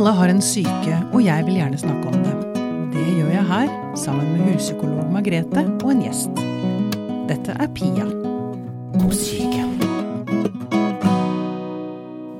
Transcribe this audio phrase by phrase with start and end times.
[0.00, 2.34] Alle har en syke, og jeg vil gjerne snakke om det.
[2.92, 6.40] Det gjør jeg her, sammen med huspsykolog Margrethe og en gjest.
[7.28, 8.06] Dette er Pia
[9.12, 9.66] syke.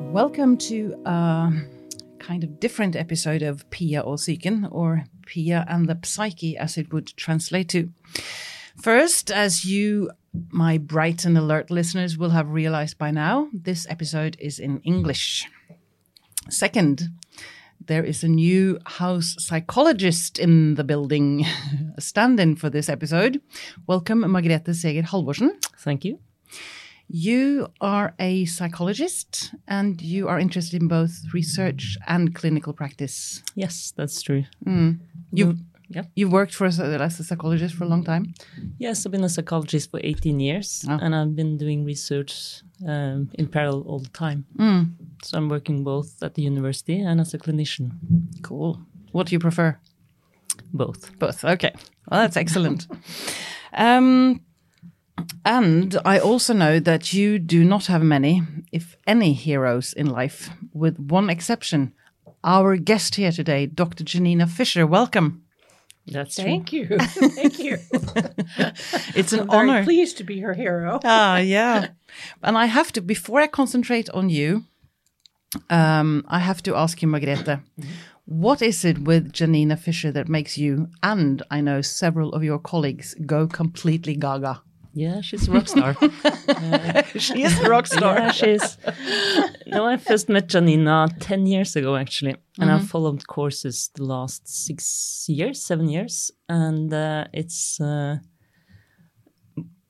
[0.09, 1.51] Welcome to a
[2.19, 6.87] kind of different episode of Pia or psyken, or Pia and the psyche, as it
[6.93, 7.91] would translate to.
[8.83, 10.09] First, as you,
[10.51, 15.47] my bright and alert listeners, will have realized by now, this episode is in English.
[16.49, 17.11] Second,
[17.87, 21.45] there is a new house psychologist in the building,
[21.97, 23.41] a stand in for this episode.
[23.87, 25.51] Welcome, Margrethe Seger Halvorsen.
[25.79, 26.19] Thank you.
[27.09, 33.43] You are a psychologist and you are interested in both research and clinical practice.
[33.57, 34.45] Yes, that's true.
[34.65, 35.01] Mm.
[35.33, 35.65] You've, mm.
[35.91, 36.05] Yeah.
[36.15, 36.69] you've worked for a,
[37.03, 38.33] as a psychologist for a long time.
[38.79, 40.99] Yes, I've been a psychologist for 18 years Oh.
[41.03, 44.45] and I've been doing research um, in parallel all the time.
[45.25, 47.91] So I'm working both at the university and as a clinician,
[48.43, 48.79] Cool.
[49.13, 49.79] What do you prefer?
[50.73, 51.19] both.
[51.19, 51.45] Both.
[51.45, 51.73] Okay.
[52.09, 52.87] Well, that's excellent.
[53.73, 54.41] um,
[55.45, 60.51] and I also know that you do not have many, if any, heroes in life,
[60.73, 61.93] with one exception.
[62.45, 64.05] Our guest here today, Dr.
[64.05, 64.87] Janina Fisher.
[64.87, 65.43] Welcome.
[66.11, 66.45] That's true.
[66.45, 66.87] Thank you.
[66.99, 67.79] Thank you.
[69.15, 69.85] It's an I'm honor.
[69.85, 71.01] pleased to be her hero.
[71.05, 71.89] Ah, yeah.
[72.43, 74.65] And I have to, before I concentrate on you,
[75.69, 77.61] um, I have to ask you, Margrethe,
[78.27, 82.59] what is it with Janina Fisher that makes you, and I know several of your
[82.59, 84.63] colleagues, go completely gaga?
[84.93, 85.97] Yeah, she's a rock star.
[87.19, 88.77] She is a rock yeah, she's.
[89.67, 92.37] No, I first met Janina 10 years ago, actually.
[92.59, 96.31] And I've followed courses the last six years, seven years.
[96.49, 98.17] And uh, it's uh,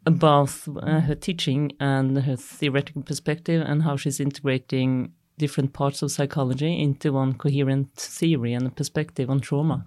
[0.06, 5.12] about uh, her teaching and her theoretical perspective and how she's integrating
[5.44, 7.88] different parts of psychology into one coherent
[8.18, 9.78] theory and a perspective on trauma.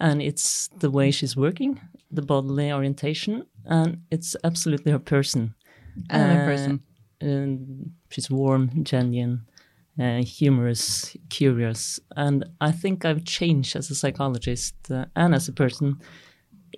[0.00, 1.72] And it's the way she's working,
[2.16, 3.32] the bodily orientation,
[3.64, 5.42] and it's absolutely her person.
[6.10, 6.80] And her Uh, person.
[7.20, 9.36] and she's warm, genuine,
[9.98, 15.52] uh, humorous, curious, and I think I've changed as a psychologist uh, and as a
[15.52, 15.88] person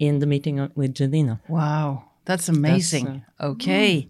[0.01, 1.41] in the meeting with Janina.
[1.49, 3.25] Wow, that's amazing.
[3.39, 4.09] That's, okay.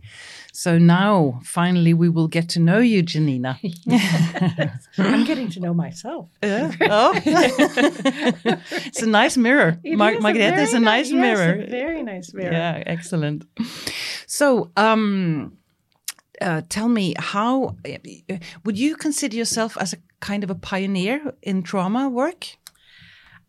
[0.52, 3.60] So now, finally, we will get to know you, Janina.
[4.98, 6.30] I'm getting to know myself.
[6.42, 7.12] oh.
[8.88, 9.78] it's a nice mirror.
[9.84, 11.62] It Mar- is a Margrethe is a nice- nice yes, mirror.
[11.62, 12.52] a very nice mirror.
[12.52, 13.44] Yeah, excellent.
[14.26, 15.58] So, um,
[16.40, 21.34] uh, tell me, how uh, would you consider yourself as a kind of a pioneer
[21.42, 22.56] in trauma work?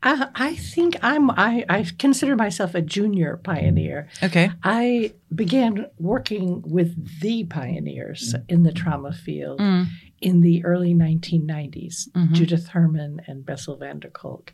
[0.04, 1.32] I, I think I'm.
[1.32, 4.10] I, I consider myself a junior pioneer.
[4.22, 4.52] Okay.
[4.64, 9.88] I began working with the pioneers in the trauma field mm.
[10.22, 12.34] in the early 1990s, mm-hmm.
[12.34, 14.54] Judith Herman and Bessel van der Kolk.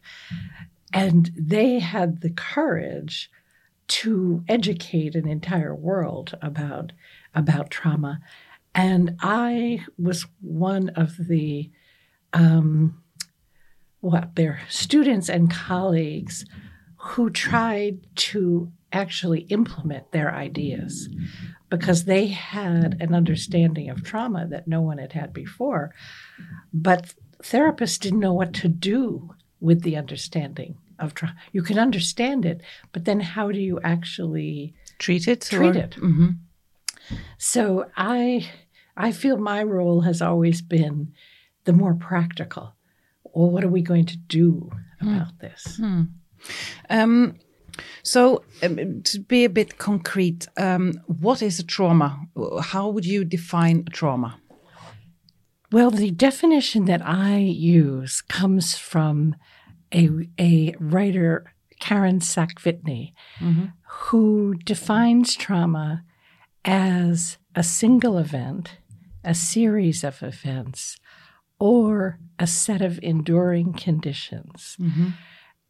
[0.94, 3.30] And they had the courage
[3.88, 6.94] to educate an entire world about,
[7.36, 8.22] about trauma.
[8.74, 11.70] And I was one of the
[12.32, 13.03] um,
[14.04, 16.46] what their students and colleagues
[16.98, 21.08] who tried to actually implement their ideas
[21.70, 25.94] because they had an understanding of trauma that no one had had before
[26.74, 32.46] but therapists didn't know what to do with the understanding of trauma you can understand
[32.46, 32.60] it
[32.92, 35.42] but then how do you actually Treat it.
[35.42, 36.28] treat or- it hmm
[37.38, 38.50] so I
[38.98, 41.14] I feel my role has always been
[41.66, 42.73] the more practical.
[43.34, 44.70] Well, what are we going to do
[45.02, 45.80] about this?
[46.90, 47.36] Um,
[48.04, 52.28] so, um, to be a bit concrete, um, what is a trauma?
[52.62, 54.40] How would you define a trauma?
[55.72, 59.36] Well, the definition that I use comes from
[59.92, 61.46] a, a writer,
[61.80, 63.14] Karen Saakvitne,
[63.88, 66.04] who defines trauma
[66.64, 68.78] as a single event,
[69.24, 70.98] a series of events,
[71.60, 74.78] or a set of enduring conditions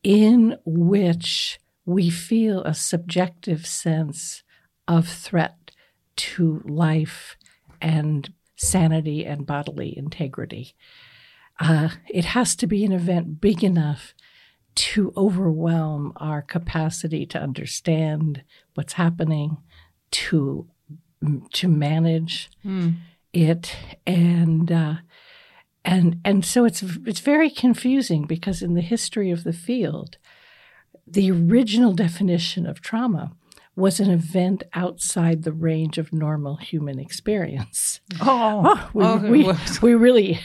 [0.03, 4.44] in which we feel a subjective sense
[4.88, 5.71] of threat
[6.15, 7.38] to life
[7.81, 10.74] and sanity and bodily integrity.
[11.59, 14.13] Uh, it has to be an event big enough
[14.75, 18.44] to overwhelm our capacity to understand
[18.74, 19.57] what's happening,
[20.12, 20.68] to
[21.53, 22.50] to manage
[23.33, 23.75] it,
[24.06, 24.95] and uh,
[25.85, 30.18] and and so it's it's very confusing because in the history of the field,
[31.06, 33.33] the original definition of trauma
[33.75, 38.01] was an event outside the range of normal human experience.
[38.21, 40.39] Oh, oh We, oh, we, we really,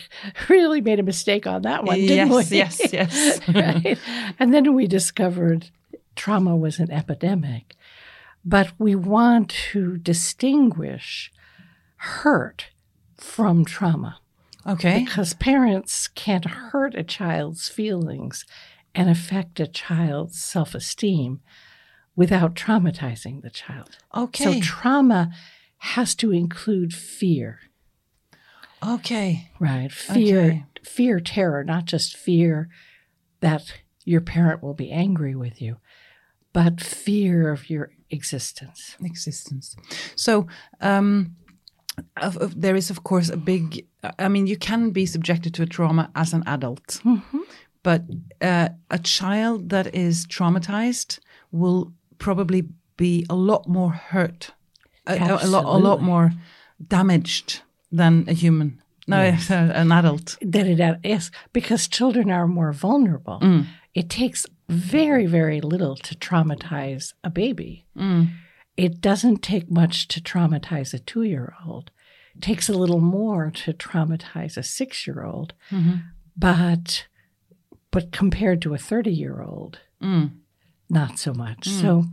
[0.49, 2.57] really made a mistake on that one, didn't yes, we?
[2.57, 3.49] yes, yes.
[3.55, 3.99] right?
[4.39, 5.71] And then we discovered
[6.17, 7.77] trauma was an epidemic.
[8.45, 11.31] But we want to distinguish
[11.97, 12.69] hurt
[13.17, 14.21] from trauma
[14.67, 15.05] Okay.
[15.05, 18.45] because parents can't hurt a child's feelings
[18.95, 21.41] and affect a child's self esteem
[22.17, 23.97] without traumatizing the child.
[24.17, 24.45] Okay.
[24.45, 25.31] So, trauma
[25.79, 27.61] has to include fear,
[28.87, 29.51] okay.
[29.61, 29.93] right?
[29.93, 30.65] Fear, Okay.
[30.83, 32.69] fear, terror, not just fear
[33.41, 33.73] that
[34.05, 35.77] your parent will be angry with you,
[36.53, 38.97] but fear of your existence.
[39.05, 39.77] Existence.
[40.17, 40.49] So,
[40.81, 41.37] um,
[42.17, 43.87] of, of- there is, of course, a big.
[44.19, 47.39] I mean, you can be subjected to a trauma as an adult, mm-hmm.
[47.83, 48.03] but
[48.41, 51.19] uh, a child that is traumatized
[51.51, 54.53] will probably be a lot more hurt,
[55.07, 56.33] a, a, a lot, a lot more
[56.87, 58.81] damaged than a human.
[59.07, 59.17] No,
[59.49, 60.37] an adult.
[60.43, 63.41] that it is because children are more vulnerable.
[63.41, 63.67] Mm.
[63.95, 67.87] It takes very, very little to traumatize a baby.
[67.97, 68.29] Mm.
[68.87, 71.91] It doesn't take much to traumatize a two year old.
[72.37, 75.53] It takes a little more to traumatize a six year old.
[76.37, 77.07] But
[77.91, 79.81] but compared to a 30 year old,
[80.89, 81.67] not so much.
[81.81, 82.05] So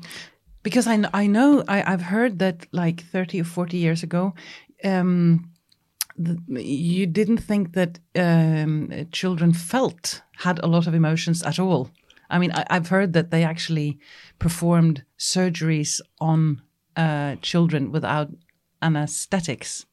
[0.63, 4.33] because I, I know I, I've heard that like 30 or 40 years ago
[4.83, 5.51] um,
[6.17, 11.89] the, you didn't think that um, children felt had a lot of emotions at all
[12.29, 13.97] i mean I, i've heard that they actually
[14.39, 16.61] performed surgeries on
[16.97, 18.29] uh, children without
[18.81, 19.85] anesthetics.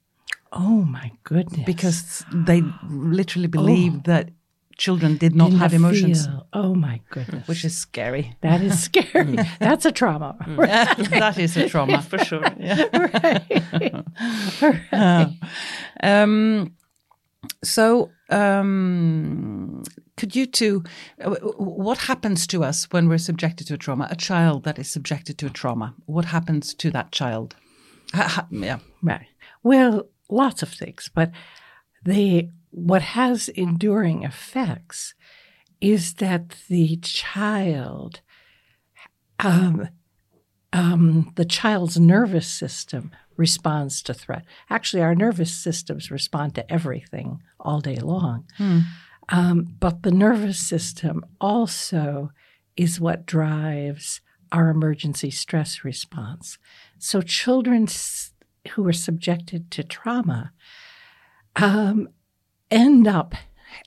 [0.53, 1.65] Oh my goodness.
[1.67, 4.29] because they literally believed that
[4.77, 6.27] children did not Didn't have emotions.
[6.27, 7.49] feel- Oh my goodness.
[7.49, 8.37] which is scary.
[8.43, 9.37] That is scary.
[9.59, 10.37] That's a trauma.
[11.19, 12.45] that is a trauma for sure.
[16.03, 16.75] Um,
[17.65, 19.83] so, um,
[20.17, 20.83] could you two,
[21.21, 24.09] uh, what happens to us when we're subjected to a trauma?
[24.11, 27.57] A child that is subjected to a trauma, what happens to that child?
[28.51, 28.79] Yeah.
[29.03, 29.27] Right.
[29.63, 31.31] Well, lots of things, but
[32.05, 35.15] the what has enduring effects
[35.81, 38.21] is that the child,
[39.39, 39.89] um,
[40.73, 44.45] um, the child's nervous system responds to threat.
[44.71, 48.45] Actually, our nervous systems respond to everything all day long.
[49.29, 52.31] Um, but the nervous system also
[52.77, 54.21] is what drives
[54.51, 56.59] our emergency stress response.
[56.99, 58.33] So, children s-
[58.73, 60.53] who are subjected to trauma
[61.57, 62.09] um,
[62.71, 63.35] end up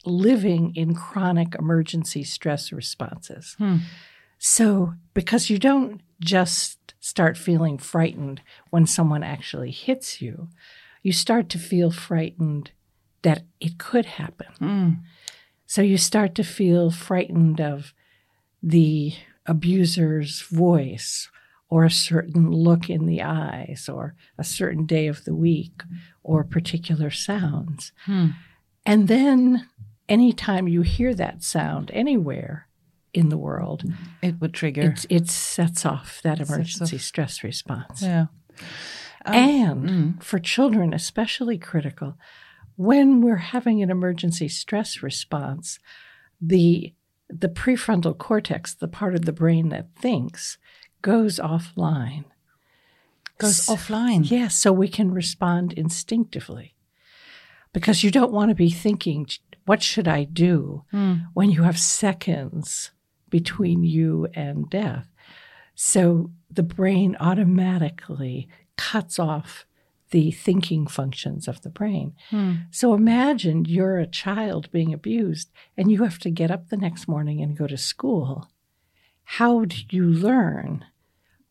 [0.05, 3.55] living in chronic emergency stress responses.
[4.37, 8.41] So, because you don't just start feeling frightened
[8.71, 10.49] when someone actually hits you,
[11.03, 12.71] you start to feel frightened
[13.21, 14.47] that it could happen.
[14.59, 14.99] Mm.
[15.67, 17.93] So, you start to feel frightened of
[18.63, 19.13] the
[19.45, 21.29] abuser's voice
[21.69, 25.83] or a certain look in the eyes or a certain day of the week
[26.23, 27.91] or particular sounds.
[28.05, 28.29] Hmm.
[28.83, 29.69] And then
[30.09, 32.64] anytime you hear that sound anywhere
[33.15, 33.83] in the world,
[34.21, 34.81] It would trigger.
[34.81, 36.49] it, it sets off that off.
[36.49, 38.01] emergency stress response.
[38.01, 38.27] yeah.
[39.25, 40.23] Um, and mm.
[40.23, 42.17] for children, especially critical,
[42.75, 45.79] when we're having an emergency stress response,
[46.41, 46.93] the
[47.27, 50.59] the prefrontal cortex, the part of the brain that thinks,
[51.01, 52.25] goes offline.
[53.39, 54.29] Goes S- offline.
[54.29, 56.75] Yes, so we can respond instinctively.
[57.73, 59.27] Because you don't want to be thinking,
[59.65, 61.15] what should I do hmm.
[61.33, 62.91] when you have seconds
[63.29, 65.07] between you and death?
[65.75, 69.65] So the brain automatically cuts off
[70.11, 72.15] the thinking functions of the brain.
[72.29, 72.53] Hmm.
[72.71, 77.07] So imagine you're a child being abused and you have to get up the next
[77.07, 78.49] morning and go to school.
[79.23, 80.85] How do you learn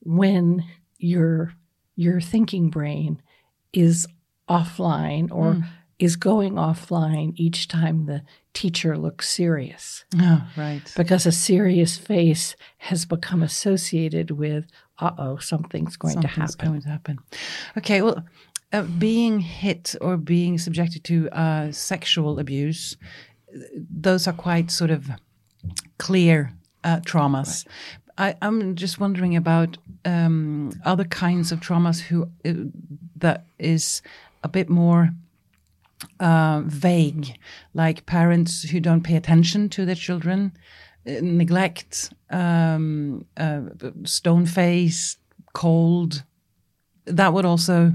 [0.01, 0.65] when
[0.99, 1.55] your
[1.97, 3.21] your thinking brain
[3.73, 4.07] is
[4.49, 5.61] offline or hmm.
[5.99, 8.23] Is going offline each time the
[8.53, 10.05] teacher looks serious?
[10.19, 10.83] Oh, right.
[10.97, 14.67] because a serious face has become associated with,
[14.99, 16.69] uh oh, something's going to Something's happen.
[16.69, 17.19] going to happen.
[17.79, 18.25] Okay, well,
[18.73, 22.97] uh, being hit or being subjected to uh, sexual abuse,
[23.91, 25.09] those are quite sort of
[25.99, 27.67] clear uh, traumas.
[28.19, 32.53] I, I'm just wondering about um, other kinds of traumas who uh,
[33.17, 34.03] that is
[34.43, 35.11] a bit more
[36.21, 37.37] uh, vague,
[37.75, 40.53] like parents who don't pay attention to their children,
[41.07, 43.61] uh, neglect, um, uh,
[44.05, 45.17] stone face,
[45.53, 46.25] cold,
[47.07, 47.93] that would also,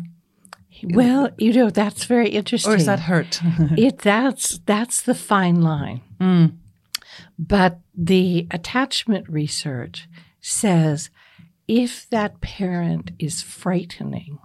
[0.83, 2.73] Well, you know, that's very interesting.
[2.73, 3.41] or is that hurt?
[3.77, 6.01] it that's that's the fine line.
[7.37, 10.07] But the attachment research
[10.41, 11.09] says
[11.67, 14.39] if that parent is frightening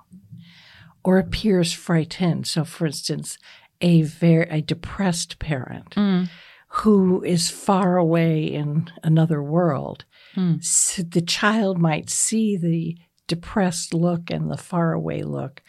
[1.05, 3.39] or appears frightened, so for instance,
[3.81, 6.29] a very a depressed parent mm.
[6.69, 10.63] who is far away in another world, mm.
[10.65, 12.97] so the child might see the
[13.27, 15.63] depressed look and the faraway look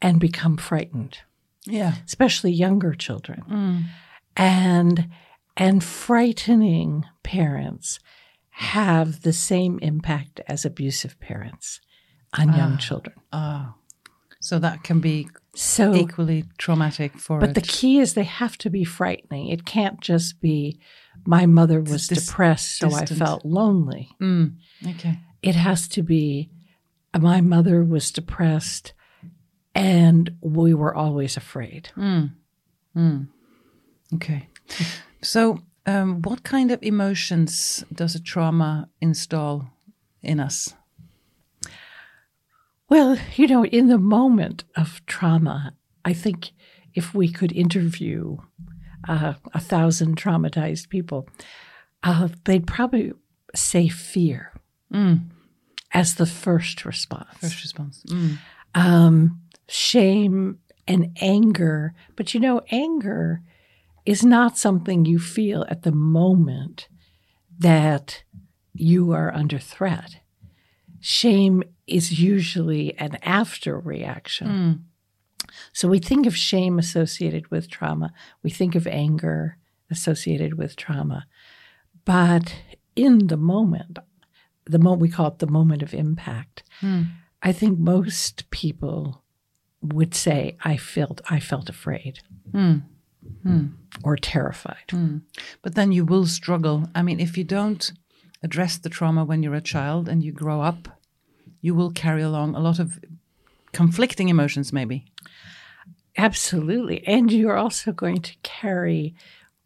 [0.00, 1.18] and become frightened
[1.66, 1.94] yeah.
[2.06, 3.42] especially younger children.
[3.48, 3.84] Mm.
[4.36, 5.08] And
[5.56, 8.00] and frightening parents
[8.50, 11.80] have the same impact as abusive parents
[12.38, 12.78] on young ah.
[12.78, 13.16] children.
[13.32, 13.74] Oh.
[14.42, 18.58] So that can be So equally traumatic for but a the key is they have
[18.58, 19.48] to be frightening.
[19.48, 20.80] It can't just be
[21.24, 24.10] my mother was Dis- depressed so I felt lonely.
[24.20, 24.56] Mm,
[24.88, 25.20] okay.
[25.42, 26.50] It has to be
[27.18, 28.94] my mother was depressed
[29.76, 31.90] and we were always afraid.
[34.14, 34.48] Okay.
[35.22, 39.70] So, um, what kind of emotions does a trauma install
[40.20, 40.74] in us?
[42.92, 45.72] Well, you know, in the moment of trauma,
[46.04, 46.52] I think
[46.92, 48.36] if we could interview
[49.08, 51.26] uh, a thousand traumatized people,
[52.02, 53.14] uh, they'd probably
[53.54, 54.52] say fear
[55.94, 57.38] as the first response.
[57.40, 58.04] First response.
[58.08, 58.36] Mm.
[58.74, 61.94] Um, shame and anger.
[62.14, 63.40] But you know, anger
[64.04, 66.88] is not something you feel at the moment
[67.58, 68.22] that
[68.74, 70.16] you are under threat.
[71.04, 74.46] Shame is usually an after reaction.
[74.46, 74.72] Hmm.
[75.72, 79.58] So we think of shame associated with trauma, we think of anger
[79.90, 81.26] associated with trauma.
[82.04, 82.54] But
[82.94, 83.98] in the moment,
[84.64, 87.02] the moment we call it the moment of impact, hmm.
[87.42, 89.22] I think most people
[89.82, 92.20] would say, I felt I felt afraid
[92.52, 92.76] hmm.
[94.04, 94.84] or terrified.
[95.62, 96.88] But then you will struggle.
[96.94, 97.92] I mean, if you don't
[98.42, 101.00] address the trauma when you're a child and you grow up,
[101.60, 102.98] you will carry along a lot of
[103.72, 105.04] conflicting emotions, maybe.
[106.16, 107.06] Absolutely.
[107.06, 109.14] And you're also going to carry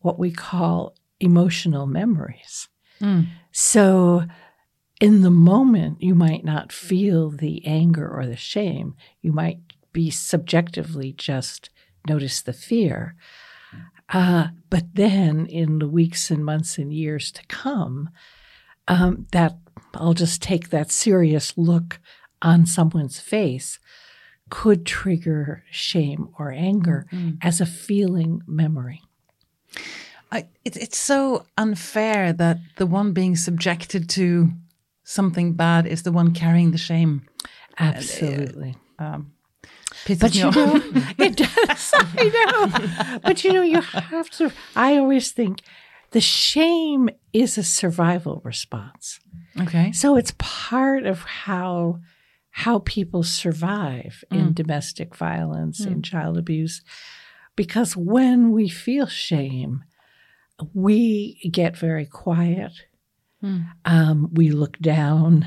[0.01, 2.69] what we call emotional memories.
[3.53, 4.25] So,
[5.01, 8.95] in the moment, you might not feel the anger or the shame.
[9.21, 9.59] You might
[9.93, 11.69] be subjectively just
[12.09, 13.15] notice the fear.
[14.09, 18.09] Uh, but then, in the weeks and months and years to come,
[18.89, 19.57] um, that
[19.95, 22.01] I'll just take that serious look
[22.43, 23.79] on someone's face
[24.49, 27.37] could trigger shame or anger mm-hmm.
[27.43, 29.03] as a feeling memory.
[30.31, 34.51] I, it, it's so unfair that the one being subjected to
[35.05, 37.27] something bad is the one carrying the shame.
[37.79, 38.77] Absolutely.
[38.99, 39.33] Uh, um,
[40.05, 40.83] pisses But you know,
[41.25, 41.95] it does.
[41.95, 43.19] I know.
[43.23, 44.53] But you know, you have to.
[44.75, 45.61] I always think
[46.11, 49.21] the shame is a survival response.
[49.61, 49.93] okay.
[49.93, 52.01] So it's part of how
[52.51, 56.81] how people survive in domestic violence, in child abuse,
[57.55, 59.85] because when we feel shame,
[60.73, 62.73] we get very quiet.
[63.85, 65.47] Um, we look down.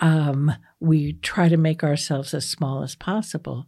[0.00, 3.66] Um, we try to make ourselves as small as possible,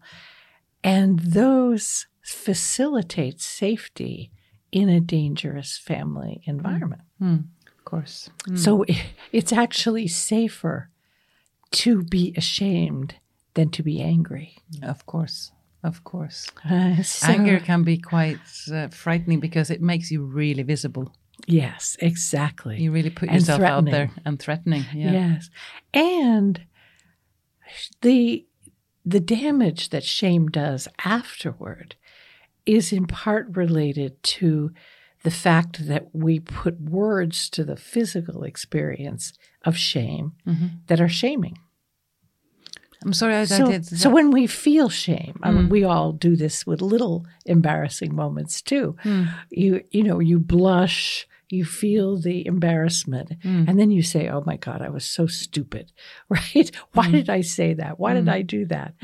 [0.84, 4.30] and those facilitate safety
[4.72, 7.02] in a dangerous family environment.
[7.20, 8.30] Of course.
[8.56, 8.84] So
[9.32, 10.88] it's actually safer
[11.72, 13.14] to be ashamed
[13.54, 14.56] than to be angry.
[14.82, 15.52] Of course.
[15.84, 16.48] Of course.
[16.68, 18.38] Uh, so- Anger can be quite
[18.72, 21.12] uh, frightening because it makes you really visible.
[21.46, 22.80] Yes, exactly.
[22.80, 24.84] You really put And yourself out there and threatening.
[24.94, 25.12] Yeah.
[25.12, 25.50] Yes.
[25.92, 26.60] And
[28.02, 28.46] the
[29.04, 31.96] the damage that shame does afterward
[32.66, 34.72] is in part related to
[35.22, 39.32] the fact that we put words to the physical experience
[39.64, 40.66] of shame mm-hmm.
[40.86, 41.58] that are shaming.
[43.04, 43.86] I'm sorry I, so, I did.
[43.86, 45.70] so when we feel shame, I mean, mm.
[45.70, 48.96] we all do this with little embarrassing moments too.
[49.02, 49.34] Mm.
[49.50, 53.68] You you know, you blush, you feel the embarrassment, mm.
[53.68, 55.92] and then you say, "Oh my God, I was so stupid!"
[56.28, 56.70] Right?
[56.92, 57.98] Why did I say that?
[57.98, 58.94] Why did I do that?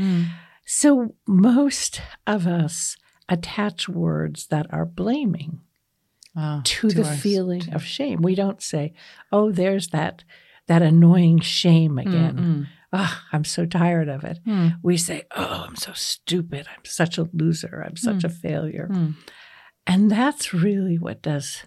[0.65, 2.97] So most of us
[3.29, 5.61] attach words that are blaming
[6.37, 7.21] Ah, to, the us.
[7.21, 8.23] feeling of shame.
[8.23, 8.93] We don't say,
[9.33, 10.25] "Oh, there's that
[10.67, 12.67] that annoying shame mm, again." Mm.
[12.93, 14.39] Ah, I'm so tired of it.
[14.45, 14.69] Hmm.
[14.83, 16.67] We say, "Oh, I'm so stupid.
[16.69, 17.83] I'm such a loser.
[17.85, 17.97] I'm hmm.
[17.97, 19.11] such a failure." Hmm.
[19.87, 21.65] And that's really what does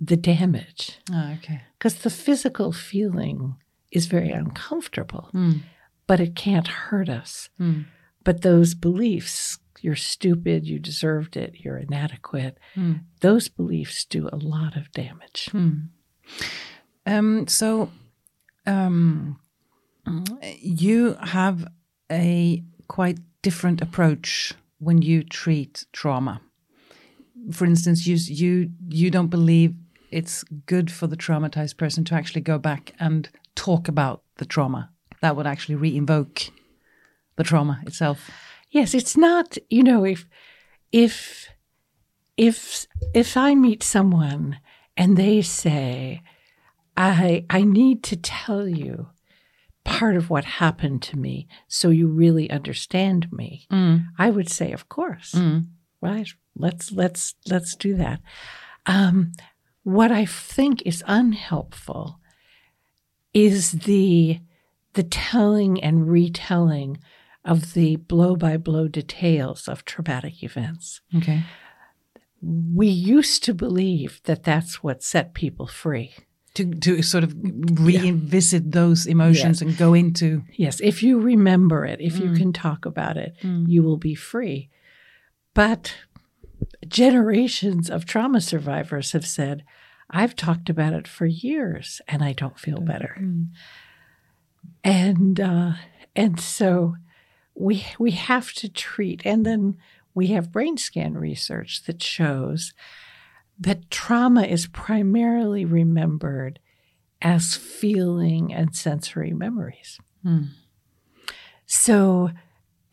[0.00, 0.98] the damage.
[1.12, 1.62] Ah, okay.
[1.78, 3.56] Because the physical feeling
[3.92, 5.30] is very uncomfortable,
[6.06, 7.50] but it can't hurt us.
[8.24, 12.58] But those beliefs, you're stupid, you deserved it, you're inadequate,
[13.20, 15.48] those beliefs do a lot of damage.
[17.06, 17.90] Um, so,
[18.66, 19.38] um,
[20.60, 21.66] you have
[22.10, 26.40] a quite different approach when you treat trauma.
[27.50, 29.74] For instance, you you you don't believe
[30.10, 34.90] it's good for the traumatized person to actually go back and talk about the trauma.
[35.22, 36.50] That would actually re-invoke
[37.36, 38.30] the trauma itself.
[38.72, 40.26] Yes, it's not, you know, if
[40.90, 41.48] if
[42.36, 44.58] if if I meet someone
[44.96, 46.22] and they say,
[46.96, 49.10] I I need to tell you
[49.84, 53.66] part of what happened to me so you really understand me,
[54.18, 55.34] I would say, of course.
[56.00, 56.28] Right.
[56.56, 58.20] Let's let's let's do that.
[58.86, 59.32] Um,
[59.84, 62.18] what I think is unhelpful
[63.34, 64.40] is the
[64.94, 66.98] the telling and retelling
[67.44, 71.00] of the blow by blow details of traumatic events.
[71.16, 71.42] Okay.
[72.40, 76.14] We used to believe that that's what set people free.
[76.54, 77.34] To to sort of
[77.80, 82.36] revisit those emotions and go into Yes, if you remember it, if you mm.
[82.36, 83.64] can talk about it, mm.
[83.68, 84.68] you will be free.
[85.54, 85.94] But
[86.86, 89.64] generations of trauma survivors have said,
[90.10, 92.86] I've talked about it for years and I don't feel mm.
[92.86, 93.16] better.
[94.84, 95.72] And uh,
[96.14, 96.96] and so
[97.54, 99.76] we we have to treat and then
[100.14, 102.72] we have brain scan research that shows
[103.58, 106.58] that trauma is primarily remembered
[107.20, 109.98] as feeling and sensory memories.
[110.22, 110.44] Hmm.
[111.66, 112.30] So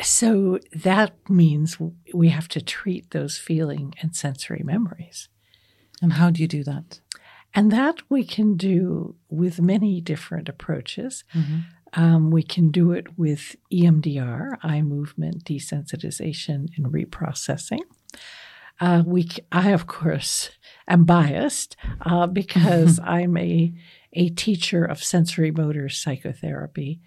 [0.02, 1.78] so that means
[2.14, 5.28] we have to treat those feeling and sensory memories.
[6.02, 7.02] and how do you do that?
[7.54, 11.24] And that we can do with many different approaches.
[11.34, 11.60] Mm-hmm.
[11.94, 17.80] Um, we can do it with EMDR, eye movement desensitization and reprocessing.
[18.80, 20.52] Uh, we, I of course
[20.88, 23.74] am biased uh, because I'm a
[24.14, 27.00] a teacher of sensorimotor psychotherapy,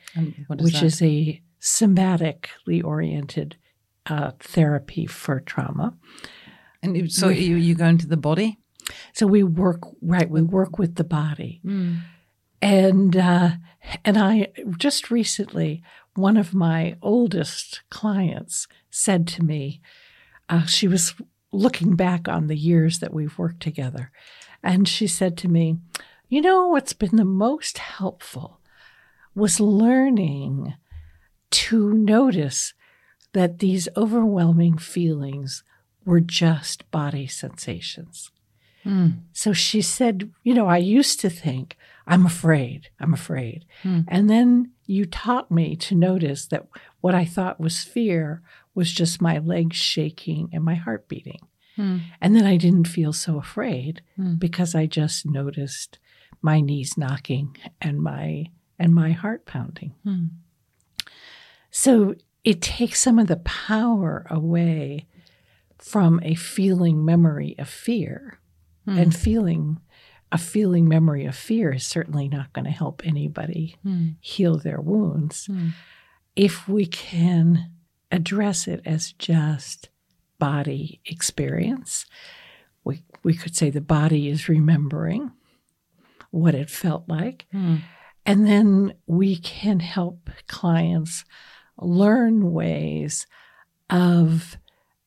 [0.47, 0.85] what is which that?
[0.85, 3.57] is a somatically oriented
[4.07, 5.95] uh, therapy for trauma.
[6.83, 8.59] and so you you go into the body.
[9.15, 10.29] So we work right.
[10.29, 11.61] We work with the body,
[12.63, 13.51] and uh,
[14.05, 14.49] and I
[14.79, 15.83] just recently
[16.15, 19.81] one of my oldest clients said to me,
[20.49, 21.15] uh, she was
[21.51, 24.13] looking back on the years that we've worked together,
[24.63, 25.79] and she said to me,
[26.29, 28.61] "You know what's been the most helpful
[29.35, 30.75] was learning
[31.51, 32.75] to notice
[33.33, 35.65] that these overwhelming feelings
[36.05, 38.31] were just body sensations."
[39.33, 43.65] So she said, You know, I used to think, I'm afraid, I'm afraid.
[43.83, 44.01] Hmm.
[44.09, 46.67] And then you taught me to notice that
[47.01, 48.43] what I thought was fear
[48.75, 51.41] was just my legs shaking and my heart beating.
[51.77, 51.99] Hmm.
[52.21, 54.35] And then I didn't feel so afraid hmm.
[54.35, 55.99] because I just noticed
[56.41, 58.47] my knees knocking and my
[58.79, 59.95] and my heart pounding.
[61.71, 65.07] So it takes some of the power away
[65.79, 68.39] from a feeling memory of fear.
[68.99, 69.79] And feeling
[70.33, 74.09] a feeling memory of fear is certainly not going to help anybody hmm.
[74.21, 75.47] heal their wounds.
[75.47, 75.69] Hmm.
[76.35, 77.71] If we can
[78.11, 79.91] address it as just
[80.39, 82.07] body experience,
[82.83, 85.33] we, we could say the body is remembering
[86.31, 87.45] what it felt like.
[87.53, 87.77] Hmm.
[88.25, 91.25] And then we can help clients
[91.79, 93.27] learn ways
[93.91, 94.57] of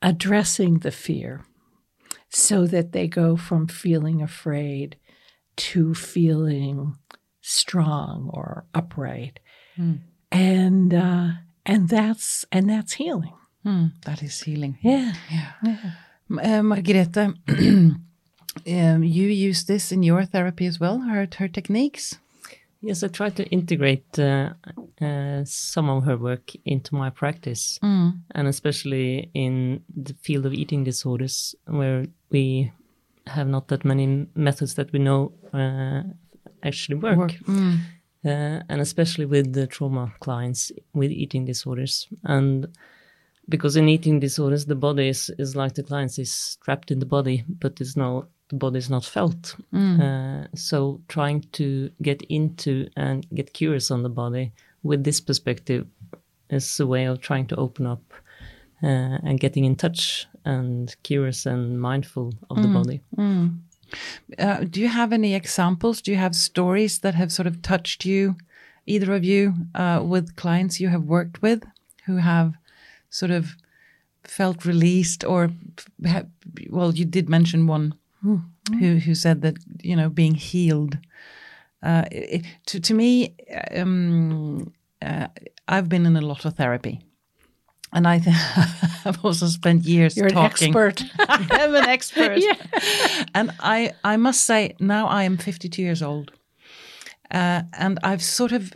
[0.03, 1.43] addressing the fear
[2.29, 4.97] so that they go from feeling afraid
[5.57, 6.95] to feeling
[7.41, 9.39] strong or upright.
[10.31, 11.29] And uh,
[11.65, 13.33] and that's and that's healing.
[13.63, 14.77] Hmm, that is healing.
[14.81, 15.13] Yeah.
[16.31, 17.35] Uh, Margrethe,
[18.67, 22.17] um, you use this in your therapy as well, her, her techniques?
[22.81, 24.53] Yes, I try to integrate uh,
[25.01, 30.83] uh, some of her work into my practice, and especially in the field of eating
[30.83, 32.71] disorders, where we
[33.27, 36.03] have not that many methods that we know uh,
[36.63, 37.31] actually work.
[37.47, 37.79] Mm.
[38.25, 42.07] uh, and especially with the trauma clients with eating disorders.
[42.23, 42.67] And
[43.47, 47.05] because in eating disorders, the body is, is like the clients is trapped in the
[47.05, 49.55] body, but it's no the body is not felt.
[50.01, 54.51] Uh, so trying to get into and get curious on the body
[54.83, 55.87] with this perspective
[56.51, 58.13] is a way of trying to open up
[58.83, 63.01] uh, and getting in touch and curious and mindful of the body.
[64.39, 66.01] Uh, do you have any examples?
[66.01, 68.35] Do you have stories that have sort of touched you
[68.87, 71.63] either of you, uh, with clients you have worked with
[72.05, 72.53] who have
[73.09, 73.55] sort of
[74.23, 75.49] felt released or,
[76.05, 76.25] ha-
[76.69, 77.93] well, you did mention one
[78.79, 80.97] who who said that you know being healed.
[81.83, 83.35] Uh, it, to to me,
[83.75, 85.27] um, uh,
[85.67, 86.99] I've been in a lot of therapy.
[87.95, 88.35] And I th-
[89.05, 91.01] I've also spent years You're an expert.
[91.19, 92.37] I'm an expert.
[92.41, 92.55] Yeah.
[93.33, 96.31] And I, I must say, now I am 52 years old.
[97.31, 98.73] Uh, and I've sort of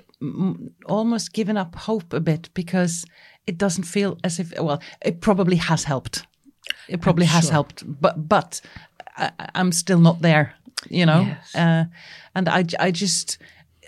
[0.86, 3.06] almost given up hope a bit because
[3.46, 6.26] it doesn't feel as if, well, it probably has helped.
[6.88, 7.52] It probably has sure.
[7.52, 8.62] helped, but but
[9.18, 10.54] I, I'm still not there,
[10.90, 11.22] you know.
[11.22, 11.56] Yes.
[11.56, 11.86] Uh,
[12.36, 13.38] and I, I just,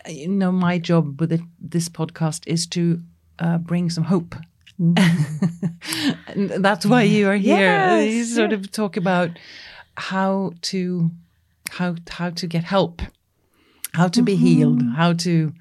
[0.07, 2.99] you know, my job with it, this podcast is to
[3.39, 4.35] uh, bring some hope.
[4.81, 7.59] And that's why you are here.
[7.59, 9.29] Yes, you sort of talk about
[9.95, 11.11] how to
[11.69, 13.01] how how to get help,
[13.93, 14.45] how to be mm-hmm.
[14.45, 15.53] healed, how to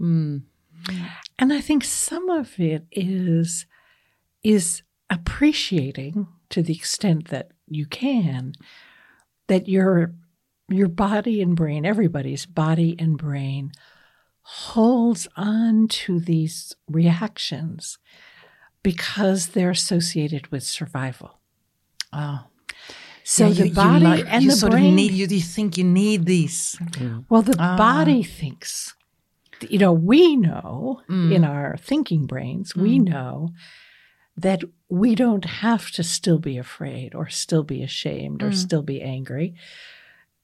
[0.00, 0.42] mm.
[1.38, 3.66] And I think some of it is
[4.42, 8.52] is appreciating to the extent that you can
[9.46, 10.12] that your
[10.68, 13.72] your body and brain, everybody's body and brain
[14.50, 17.98] holds on to these reactions
[18.82, 21.40] because they're associated with survival.
[22.12, 22.44] oh,
[23.24, 25.26] So yeah, the you, body you like, and you the sort brain of need you,
[25.26, 26.78] you think you need these.
[27.28, 27.76] Well, the Ah.
[27.76, 28.94] body thinks,
[29.68, 31.32] you know, we know Mm.
[31.34, 33.50] in our thinking brains, we know
[34.34, 38.46] that we don't have to still be afraid or still be ashamed Mm.
[38.48, 39.54] or still be angry.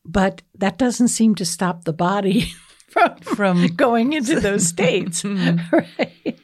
[0.04, 2.52] But that doesn't seem to stop the body
[2.88, 5.24] from, From- going into those states.
[5.24, 6.38] right.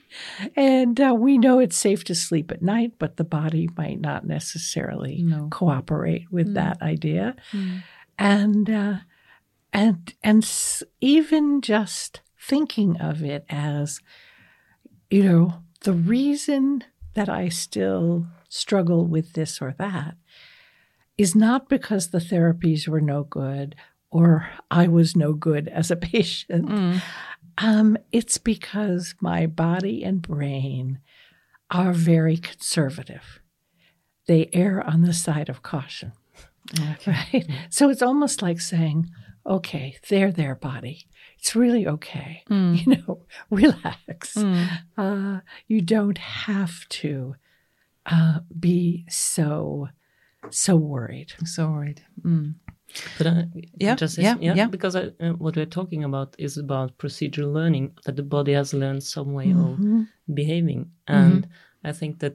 [0.57, 4.27] And uh, we know it's safe to sleep at night, but the body might not
[4.27, 5.49] necessarily No.
[5.51, 7.37] cooperate with that idea.
[8.19, 8.97] And uh,
[9.73, 14.01] and and s- even just thinking of it as
[15.11, 16.83] you know the reason
[17.15, 20.15] that i still struggle with this or that
[21.19, 23.77] is not because the therapies were no good
[24.11, 27.01] or i was no good as a patient
[27.59, 31.01] um, it's because my body and brain
[31.71, 33.41] are very conservative
[34.27, 36.13] they err on the side of caution
[37.07, 37.47] right?
[37.69, 39.11] So it's almost like saying,
[39.47, 41.07] okay, there, there, body.
[41.39, 42.45] It's really okay.
[42.51, 44.37] You know, relax.
[44.97, 47.35] Uh, you don't have to
[48.07, 49.89] uh, be so,
[50.51, 51.33] so worried.
[51.45, 52.05] So worried.
[52.23, 52.55] Mm.
[53.19, 53.45] But I,
[53.81, 54.67] Yeah, just yeah, yeah.
[54.69, 58.73] because I, uh, what we're talking about is about procedural learning that the body has
[58.73, 60.01] learned some way Mm-hmm.
[60.01, 61.47] of behaving, and
[61.85, 62.35] I think that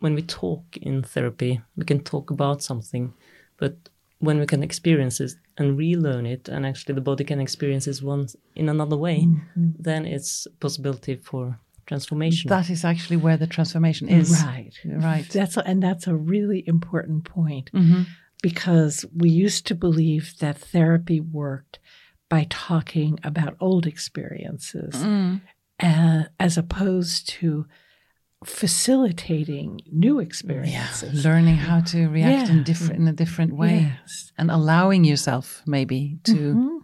[0.00, 3.12] when we talk in therapy, we can talk about something,
[3.58, 3.74] but
[4.18, 8.02] when we can experience it and relearn it, and actually the body can experience it
[8.02, 9.70] once in another way, Mm-hmm.
[9.82, 12.48] then it's possibility for transformation.
[12.48, 14.30] That is actually where the transformation is.
[14.44, 14.72] Right.
[14.84, 15.28] Right.
[15.28, 18.02] That's a, and that's a really important point Mm-hmm.
[18.42, 21.78] Because we used to believe that therapy worked
[22.28, 25.40] by talking about old experiences Mm.
[25.80, 27.66] uh, as opposed to
[28.44, 30.26] facilitating new Yeah.
[30.26, 31.24] experiences.
[31.24, 33.78] Learning how to react in different in a different way.
[33.80, 34.32] Yes.
[34.38, 36.78] And allowing yourself maybe to Mhm.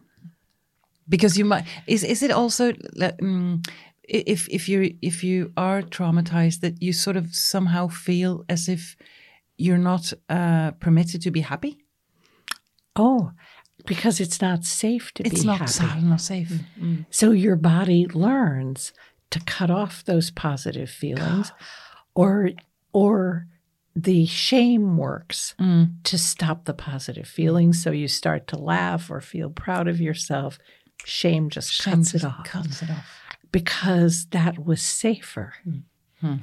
[1.08, 3.66] because you might is is it also mm,
[4.08, 8.96] if if you if you are traumatized that you sort of somehow feel as if
[9.58, 11.78] you're not uh, permitted to be happy
[12.94, 13.32] Oh,
[13.86, 15.70] because it's not safe to it's be not happy.
[15.98, 16.52] It's not safe
[17.10, 18.92] So your body learns
[19.30, 21.52] to cut off those positive feelings,
[22.14, 22.50] or
[22.92, 23.46] or
[23.96, 26.02] the shame works Mm.
[26.04, 27.82] to stop the positive feelings.
[27.82, 30.58] So you start to laugh or feel proud of yourself.
[31.04, 33.06] Shame just Shame cuts just it off cuts it off
[33.50, 35.54] because that was safer
[36.20, 36.36] Hmm.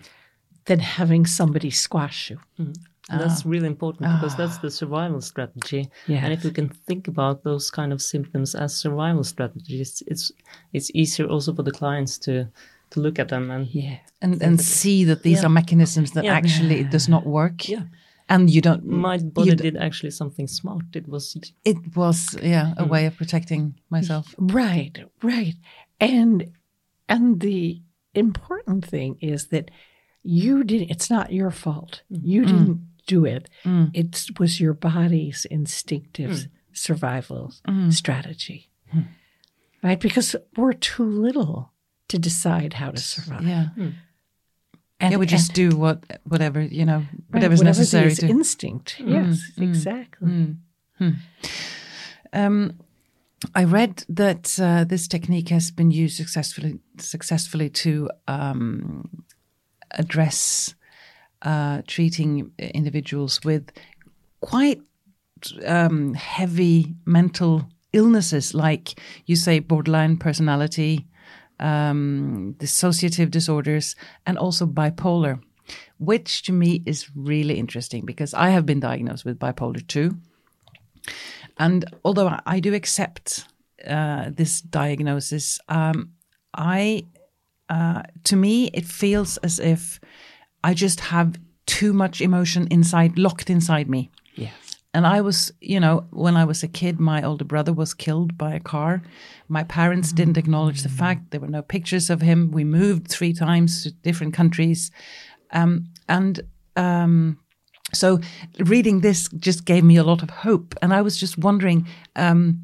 [0.65, 2.39] than having somebody squash you.
[3.09, 3.49] And that's Ah.
[3.49, 4.79] really important because that's the ah.
[4.81, 5.89] survival strategy.
[6.07, 6.23] Yes.
[6.23, 10.31] And if we can think about those kind of symptoms as survival strategies, it's
[10.73, 12.33] it's easier also for the clients to
[12.91, 13.97] to look at them and Yeah.
[14.21, 15.45] and and see that these Yeah.
[15.47, 16.37] are mechanisms that Yeah.
[16.37, 17.83] actually it does not work Yeah.
[18.27, 20.95] and you don't my body you d- did actually something smart.
[20.95, 22.89] It was it was yeah a mm.
[22.89, 25.55] way of protecting myself Right, right.
[25.99, 26.51] And
[27.07, 27.81] and the
[28.13, 29.71] important thing is that
[30.23, 32.03] you didn't it's not your fault.
[32.11, 32.19] Mm.
[32.23, 32.47] You mm.
[32.47, 32.79] didn't
[33.17, 33.49] do it.
[33.63, 33.89] Mm.
[33.93, 37.91] It was your body's instinctive survival Mm.
[37.93, 38.69] strategy.
[39.83, 39.99] Right?
[40.01, 41.71] Because we're too little
[42.07, 43.47] to decide how to survive.
[43.47, 43.67] yeah
[45.01, 48.17] And, yeah we just and- do what whatever you know right, whatever's whatever necessary is
[48.19, 48.99] to instinct.
[48.99, 50.55] Yes, mm, exactly.
[52.33, 52.71] um
[53.55, 59.23] I read that uh, this technique has been used successfully successfully to um,
[59.91, 60.75] address
[61.41, 63.71] uh, treating individuals with
[64.41, 64.81] quite
[65.65, 71.07] um, heavy mental illnesses, like you say, borderline personality,
[71.59, 75.41] um, dissociative disorders, and also bipolar,
[75.97, 80.17] which to me is really interesting because I have been diagnosed with bipolar too.
[81.57, 83.45] And although I do accept
[83.85, 86.11] uh, this diagnosis, um,
[86.53, 87.05] I,
[87.69, 89.99] uh, to me, it feels as if
[90.63, 94.09] I just have too much emotion inside, locked inside me.
[94.35, 94.53] Yes.
[94.93, 98.37] And I was, you know, when I was a kid, my older brother was killed
[98.37, 99.03] by a car.
[99.47, 101.29] My parents didn't acknowledge the fact.
[101.29, 102.51] There were no pictures of him.
[102.51, 104.89] We moved three times to different countries.
[105.51, 106.41] Um, and
[106.75, 107.37] um,
[107.93, 108.19] so
[108.57, 110.73] reading this just gave me a lot of hope.
[110.81, 112.61] And I was just wondering um,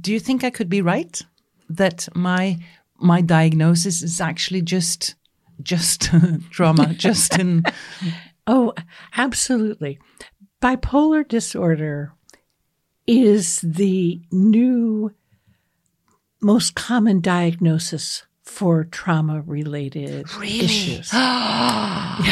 [0.00, 1.22] do you think I could be right
[1.68, 2.58] that my
[3.00, 5.14] my diagnosis is actually just
[5.62, 6.10] just
[6.50, 7.64] trauma, just in
[8.46, 8.72] Oh,
[9.14, 9.98] absolutely.
[10.62, 12.14] Bipolar disorder
[13.06, 15.12] is the new
[16.40, 21.10] most common diagnosis for trauma related issues.
[21.12, 22.24] oh,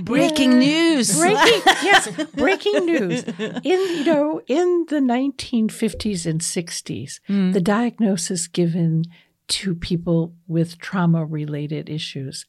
[0.02, 1.16] breaking news.
[1.16, 3.22] breaking yes, breaking news.
[3.22, 7.52] In you know, in the 1950s and 60s, hmm.
[7.52, 9.04] the diagnosis given
[9.48, 12.46] to people with trauma related issues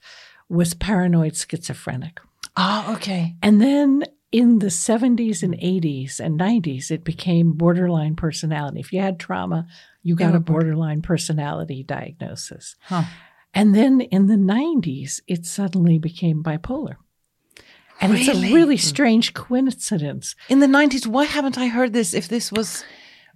[0.49, 2.19] was paranoid schizophrenic.
[2.55, 3.35] Oh, okay.
[3.41, 8.79] And then in the 70s and 80s and 90s, it became borderline personality.
[8.79, 9.67] If you had trauma,
[10.03, 12.75] you got oh, a borderline personality diagnosis.
[12.81, 13.03] Huh.
[13.53, 16.95] And then in the 90s, it suddenly became bipolar.
[18.01, 18.53] And it's a Really?
[18.53, 18.81] really hmm.
[18.81, 20.35] strange coincidence.
[20.49, 22.13] In the nineties, why haven't I heard this?
[22.13, 22.83] If this was,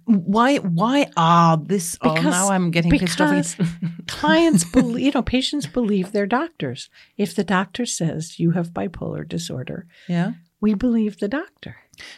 [0.04, 1.06] why, why?
[1.16, 1.96] Ah, this.
[2.02, 3.56] oh, now I'm getting pissed off.
[4.06, 6.88] clients believe, you know, patients believe their doctors.
[7.16, 10.32] If the doctor says you have bipolar disorder, Yeah.
[10.60, 11.76] we believe the doctor.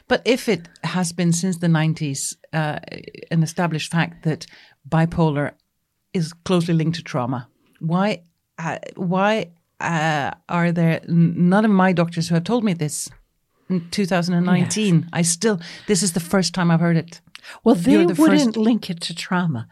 [0.09, 2.79] But if it has been since the 90s uh,
[3.31, 4.47] an established fact that
[4.89, 5.53] bipolar
[6.13, 7.49] is closely linked to trauma,
[7.81, 8.23] why
[8.59, 13.11] uh, why uh, are there n- none of my doctors who have told me this
[13.69, 15.09] in 2019?
[15.13, 17.21] I still this is the first time I've heard it.
[17.65, 19.69] Well, they the wouldn't first- link it to trauma.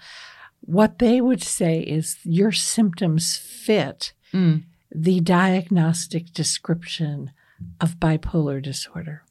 [0.60, 4.62] What they would say is your symptoms fit Mm.
[4.94, 7.32] the diagnostic description
[7.80, 9.24] of bipolar disorder.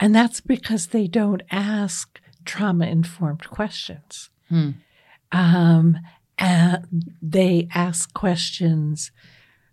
[0.00, 4.30] And that's because they don't ask trauma informed questions.
[4.48, 4.70] Hmm.
[5.32, 5.98] Um,
[6.38, 9.10] and they ask questions.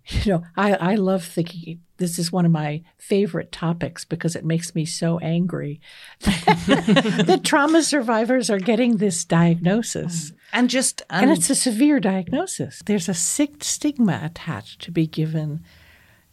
[0.08, 4.44] You know, I, I love thinking this is one of my favorite topics because it
[4.44, 5.80] makes me so angry
[6.22, 10.32] that trauma survivors are getting this diagnosis.
[10.32, 10.36] Mm.
[10.54, 12.82] And just And it's a severe diagnosis.
[12.86, 15.64] There's a sick stigma attached to be given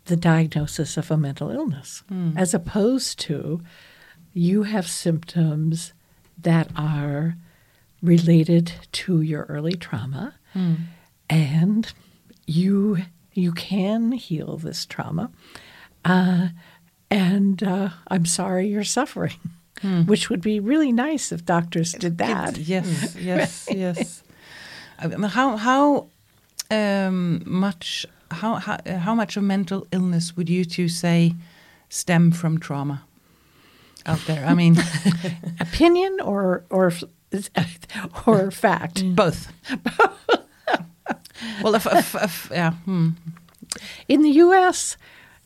[0.07, 2.37] the diagnosis of a mental illness, mm.
[2.37, 3.63] as opposed to
[4.33, 5.93] you have symptoms
[6.39, 7.37] that are
[8.03, 10.79] related to your early trauma, mm.
[11.29, 11.93] and
[12.47, 12.99] you
[13.41, 15.31] you can heal this trauma.
[16.05, 16.49] Uh,
[17.11, 19.35] and uh, I'm sorry you're suffering,
[20.07, 22.57] which would be really nice if doctors did that.
[22.57, 24.23] Yes, yes, yes.
[24.99, 26.07] Um, How how
[26.71, 31.35] um, much how, how how much of mental illness would you two say
[31.89, 33.03] stem from trauma
[34.07, 34.45] out there?
[34.47, 34.77] I mean,
[35.61, 36.93] opinion or or
[38.27, 39.03] or fact.
[39.17, 39.53] both.
[41.63, 43.11] well, if, if, if yeah, hmm.
[44.09, 44.97] In the U.S.,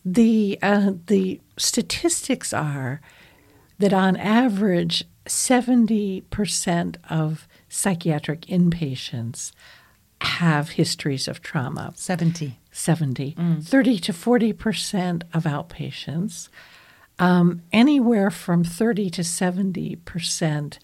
[0.04, 3.00] the uh, the statistics are
[3.78, 9.52] that on average, seventy percent of psychiatric inpatients
[10.20, 11.92] have histories of trauma.
[11.96, 12.58] seventy.
[12.74, 16.48] 70, 30 to 40% of outpatients,
[17.20, 20.78] um, anywhere from 30 to 70%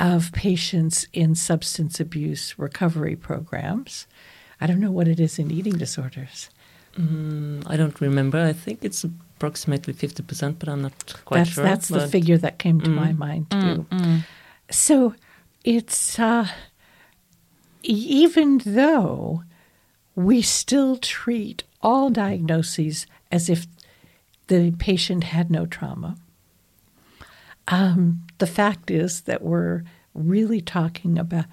[0.00, 4.06] of patients in substance abuse recovery programs.
[4.60, 6.50] I don't know what it is in eating disorders.
[6.96, 8.38] Mm, I don't remember.
[8.38, 11.64] I think it's approximately 50%, but I'm not quite that's sure.
[11.64, 13.86] that's the figure that came to my mind too.
[14.70, 15.14] So
[15.64, 16.48] it's uh,
[17.82, 19.44] even though
[20.14, 23.66] we still treat all diagnoses as if
[24.48, 26.16] the patient had no trauma.
[27.70, 31.46] Um, the fact is that we're really talking about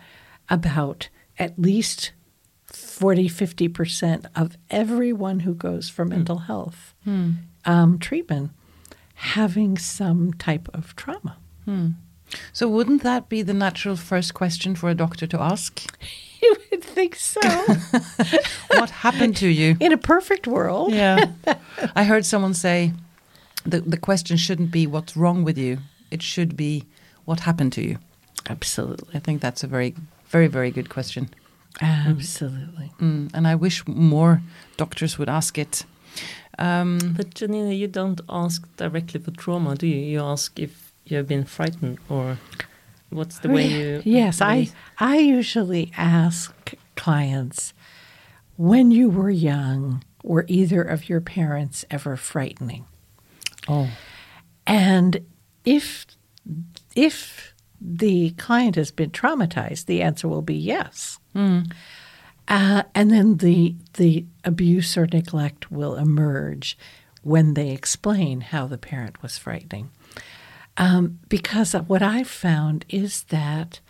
[0.49, 2.12] about at least
[2.67, 6.93] 40 50% of everyone who goes for mental health
[7.65, 8.51] um, treatment
[9.15, 11.38] having some type of trauma.
[12.53, 15.82] So wouldn't that be the natural first question for a doctor to ask?
[16.39, 17.41] You would think so.
[18.80, 19.75] What happened to you?
[19.80, 20.93] In a perfect world.
[20.93, 21.32] Yeah.
[21.95, 22.93] I heard someone say
[23.65, 25.80] the the question shouldn't be what's wrong with you.
[26.12, 26.84] It should be
[27.26, 27.98] what happened to you.
[28.50, 29.15] Absolutely.
[29.15, 29.93] I think that's a very
[30.30, 31.30] very very good question.
[31.82, 32.91] Absolutely.
[33.00, 34.41] Mm, and I wish more
[34.78, 35.86] doctors would ask it.
[36.58, 40.00] Um, But Janina, you don't ask directly for trauma, do you?
[40.00, 42.38] You ask if you have been frightened or
[43.10, 44.02] what's the way you.
[44.06, 47.74] Yes, I I usually ask clients
[48.58, 52.86] when you were young, were either of your parents ever frightening?
[53.67, 53.89] oh.
[54.65, 55.22] And
[55.67, 56.06] if
[56.95, 61.19] if the client has been traumatized, the answer will be yes.
[62.47, 66.77] Uh, and then the the abuse or neglect will emerge
[67.21, 69.91] when they explain how the parent was frightening.
[70.77, 73.82] Um, because what I've found is that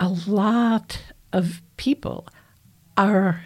[0.00, 2.26] a lot of people
[2.96, 3.44] are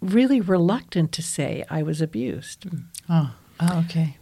[0.00, 2.66] really reluctant to say I was abused.
[3.10, 3.34] Oh.
[3.60, 4.16] Oh, okay.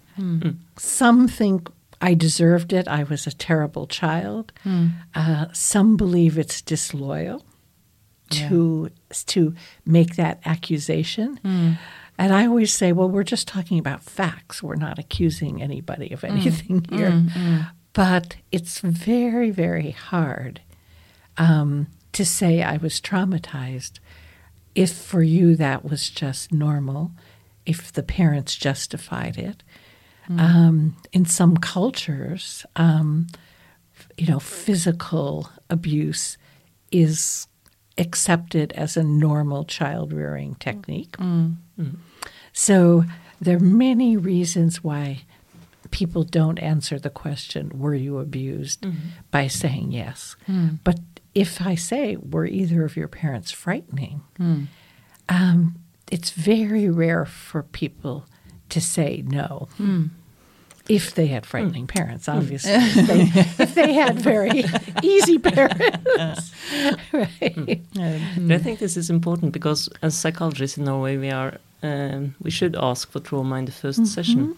[0.77, 1.69] Some think
[2.03, 2.89] I deserved it.
[2.89, 4.53] I was a terrible child.
[4.65, 4.89] Hmm.
[5.15, 7.45] Uh, some believe it's disloyal
[8.31, 8.91] to
[9.27, 9.55] to
[9.87, 11.37] make that accusation.
[11.39, 11.73] Hmm.
[12.19, 14.63] And I always say, well, we're just talking about facts.
[14.63, 16.27] We're not accusing anybody of hmm.
[16.27, 17.25] anything here.
[17.95, 20.61] But it's very, very hard
[21.37, 23.99] um, to say I was traumatized
[24.75, 27.13] if for you that was just normal,
[27.67, 29.63] if the parents justified it.
[30.29, 33.27] Um, in some cultures, um,
[34.17, 36.39] you know, physical abuse
[36.91, 37.47] is
[37.99, 41.17] accepted as a normal child rearing technique.
[42.53, 43.05] So
[43.41, 45.23] there are many reasons why
[45.91, 48.87] people don't answer the question, Were you abused?
[49.31, 50.37] by saying yes.
[50.85, 51.01] But
[51.35, 54.23] if I say, Were either of your parents frightening?
[55.29, 55.77] Um,
[56.11, 58.27] it's very rare for people
[58.73, 59.69] to say no.
[59.77, 60.07] Hmm.
[60.89, 61.99] If they had frightening hmm.
[61.99, 62.39] parents, hmm.
[62.39, 62.73] obviously.
[62.75, 64.65] if, they, if they had very
[65.03, 66.53] easy parents.
[67.13, 67.81] right.
[67.99, 72.35] Uh, but I think this is important because as psychologists in Norway, we are um,
[72.43, 74.05] we should ask for trauma in the 1st mm-hmm.
[74.05, 74.57] session,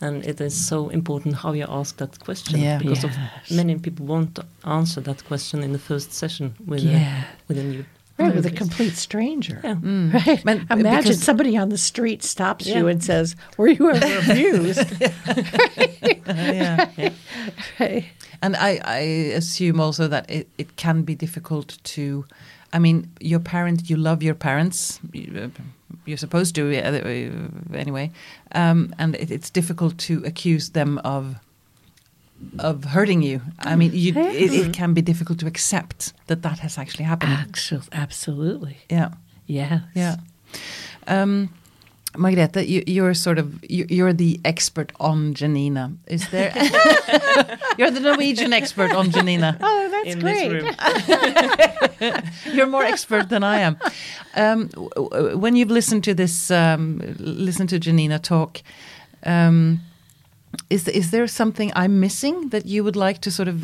[0.00, 2.78] and it is so important how you ask that question Yeah.
[2.78, 3.50] because of Yes.
[3.50, 7.22] many people won't answer that question in the first session with Yeah.
[7.22, 7.84] a, with a new
[8.18, 9.60] Right, with a complete stranger.
[9.62, 9.76] Yeah.
[9.82, 10.42] Right.
[10.44, 14.78] But- Imagine because- somebody on the street stops you and says, Were you ever abused?
[16.26, 16.90] yeah.
[17.80, 18.04] right.
[18.42, 18.98] And I, I
[19.36, 22.24] assume also that it, it can be difficult to,
[22.72, 25.48] I mean, your parent, you love your parents, uh,
[26.04, 28.10] you're supposed to uh, uh, anyway,
[28.52, 31.36] um, and it, it's difficult to accuse them of
[32.58, 33.40] of hurting you.
[33.60, 37.32] I mean, you, it, it can be difficult to accept that that has actually happened.
[37.32, 38.76] Actual, absolutely.
[38.90, 39.10] Yeah,
[39.46, 39.82] Yes.
[39.94, 40.16] yeah.
[41.06, 41.48] Um,
[42.14, 45.92] Margrethe, you, you're sort of you, you're the expert on Janina.
[46.06, 46.52] Is there?
[47.78, 49.56] you're the Norwegian expert on Janina.
[49.60, 50.48] Oh, that's in great.
[50.50, 50.62] this
[52.00, 52.22] room.
[52.54, 53.76] You're more expert than I am.
[54.36, 58.62] Um, w- w- when you've listened to this, um, listened to Janina talk,
[59.24, 59.80] um,
[60.70, 63.56] is is there something I'm missing that you would like to sort of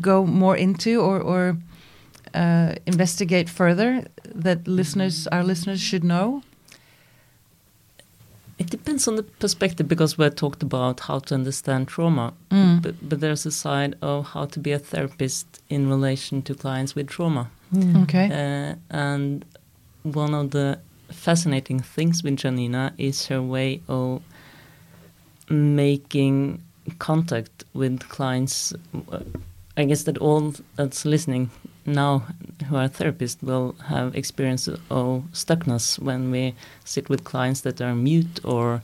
[0.00, 1.56] go more into or or
[2.34, 4.04] uh, investigate further
[4.42, 6.42] that listeners, our listeners, should know?
[8.58, 12.82] It depends on the perspective because we talked about how to understand trauma, Mm.
[12.82, 16.94] but, but there's a side of how to be a therapist in relation to clients
[16.94, 17.50] with trauma.
[18.02, 18.26] Okay.
[18.30, 19.44] Uh, and
[20.02, 20.78] one of the
[21.10, 24.20] fascinating things with Janina is her way of
[25.50, 26.62] making
[26.98, 28.72] contact with clients.
[29.76, 31.50] I guess that all that's listening
[31.86, 32.22] now
[32.68, 37.94] who are therapists will have experience of stuckness when we sit with clients that are
[37.94, 38.82] mute or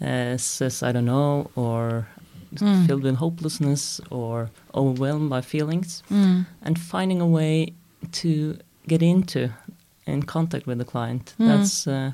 [0.00, 2.06] uh, says I don't know or
[2.54, 2.86] Mm.
[2.86, 6.46] filled with hopelessness or overwhelmed by feelings Mm.
[6.62, 7.72] and finding a way
[8.22, 9.48] to get into
[10.06, 11.34] in contact with the client.
[11.40, 11.46] Mm.
[11.48, 12.12] That's uh,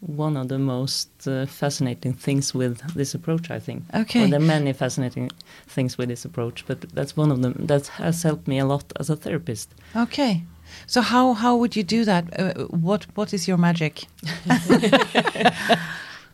[0.00, 3.82] one of the most uh, fascinating things with this approach, I think.
[3.94, 4.20] Okay.
[4.20, 5.30] Well, there are many fascinating
[5.66, 8.84] things with this approach, but that's one of them that has helped me a lot
[9.00, 9.74] as a therapist.
[9.94, 10.42] Okay.
[10.86, 12.24] So how how would you do that?
[12.38, 14.06] Uh, what what is your magic?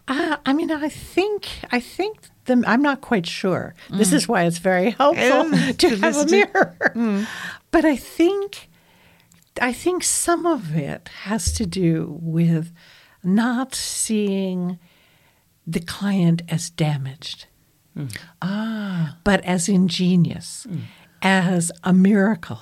[0.08, 3.72] Uh, I mean, I think I think the, I'm not quite sure.
[3.88, 5.76] This is why it's very helpful Mm.
[5.78, 7.26] to To have a listen to- mirror.
[7.70, 8.68] But I think
[9.60, 12.72] I think some of it has to do with
[13.25, 14.79] not seeing
[15.66, 17.47] the client as damaged.
[17.95, 18.07] Hmm.
[18.41, 20.66] Ah, but as ingenious,
[21.20, 22.61] as a miracle.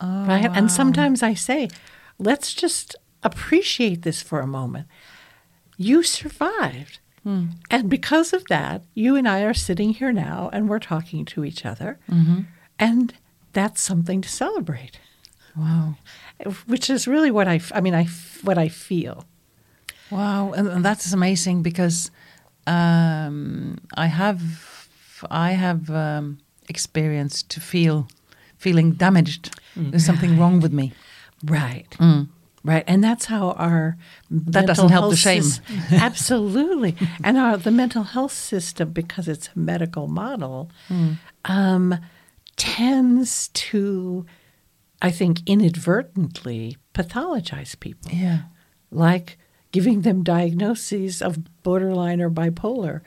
[0.00, 0.44] right?
[0.52, 0.68] And ah.
[0.68, 1.68] sometimes I say,
[2.18, 4.86] let's just appreciate this for a moment.
[5.76, 7.00] You survived.
[7.24, 7.46] Hmm.
[7.70, 11.44] And because of that, you and I are sitting here now and we're talking to
[11.44, 11.98] each other.
[12.08, 12.42] Mm-hmm.
[12.78, 13.14] And
[13.52, 15.00] that's something to celebrate,
[15.56, 15.96] Wow.
[16.66, 18.04] which is really what I, I mean, I,
[18.42, 19.24] what I feel.
[20.10, 22.10] Wow, and, and that is amazing because
[22.66, 24.88] um, I have
[25.30, 26.38] I have um,
[26.68, 28.08] experienced to feel
[28.58, 29.58] feeling damaged.
[29.76, 30.92] There's something wrong with me.
[31.44, 31.94] Right.
[32.64, 32.82] Right.
[32.88, 33.96] And that's how our
[34.28, 35.44] That doesn't help the shame.
[35.92, 36.96] Absolutely.
[37.22, 40.70] and our the mental health system, because it's a medical model,
[41.44, 41.96] um,
[42.56, 44.26] tends to,
[45.00, 48.10] I think, inadvertently pathologize people.
[48.12, 48.40] Yeah.
[48.90, 49.38] Like
[49.76, 53.02] giving them diagnoses of borderline or bipolar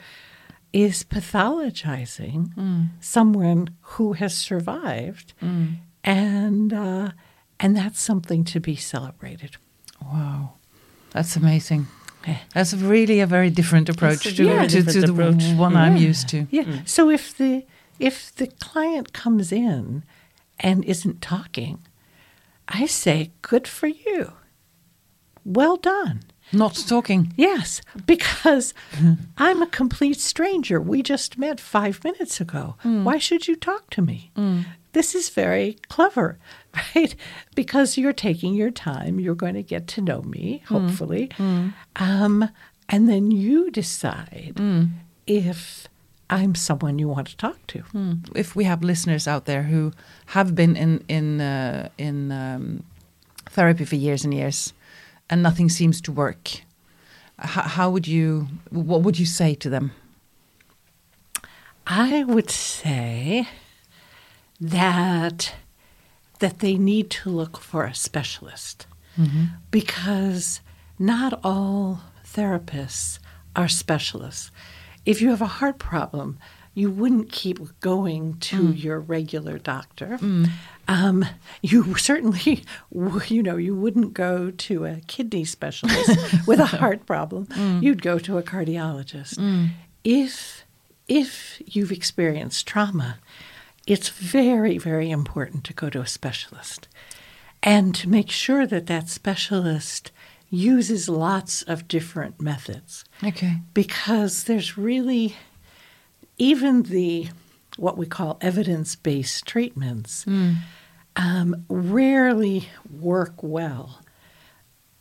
[0.72, 2.90] is pathologizing mm.
[3.00, 5.34] someone who has survived.
[5.42, 5.78] Mm.
[6.04, 7.10] And uh,
[7.60, 9.58] and that's something to be celebrated.
[10.00, 10.54] Wow,
[11.10, 11.88] that's amazing.
[12.54, 15.58] That's really a very different approach a to, very to, to different the approach.
[15.58, 16.46] one I'm used to.
[16.52, 16.66] Yeah.
[16.66, 16.88] Mm.
[16.88, 17.66] So if the
[17.98, 20.04] if the client comes in
[20.60, 21.80] and isn't talking,
[22.68, 24.34] I say, "Good for you.
[25.44, 26.20] Well done."
[26.52, 27.34] Not talking.
[27.38, 28.74] Yes, because
[29.38, 30.82] I'm a complete stranger.
[30.82, 32.76] We just met five minutes ago.
[32.84, 34.32] Why should you talk to me?
[34.94, 36.38] This is very clever,
[36.96, 37.16] right?
[37.56, 39.20] Because you're taking your time.
[39.20, 41.30] You're going to get to know me, hopefully.
[41.98, 42.50] Um,
[42.88, 44.60] and then you decide
[45.28, 45.88] if
[46.32, 47.84] I'm someone you want to talk to.
[48.36, 49.92] If we have listeners out there who
[50.28, 52.84] have been in in uh, in um,
[53.52, 54.74] therapy for years and years,
[55.30, 56.62] and nothing seems to work,
[57.38, 58.48] how, how would you?
[58.70, 59.92] What would you say to them?
[61.88, 63.48] I would say
[64.60, 65.54] that
[66.40, 69.46] that they need to look for a specialist mm-hmm.
[69.72, 70.62] because
[70.98, 73.20] not all therapists
[73.56, 74.52] are specialists.
[75.06, 76.38] If you have a heart problem,
[76.80, 78.84] you wouldn't keep going to mm.
[78.84, 80.18] your regular doctor.
[80.22, 80.50] Mm.
[80.88, 81.26] Um,
[81.62, 82.64] you certainly,
[83.28, 86.10] you know, you wouldn't go to a kidney specialist
[86.48, 87.48] with a heart problem.
[87.48, 87.84] Mm.
[87.84, 89.70] You'd go to a cardiologist.
[90.04, 90.64] If
[91.08, 93.18] if you've experienced trauma,
[93.88, 96.88] it's very, very important to go to a specialist
[97.64, 100.12] and to make sure that that specialist
[100.52, 103.58] uses lots of different methods Okay.
[103.74, 105.36] because there's really
[106.40, 107.30] even the
[107.78, 110.26] what we call evidence-based treatments
[111.16, 114.02] um, rarely work well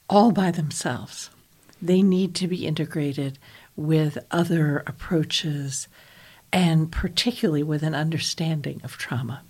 [0.09, 1.30] all by themselves.
[1.80, 3.39] They need to be integrated
[3.76, 5.89] with other approaches
[6.53, 9.43] and particularly with an understanding of trauma.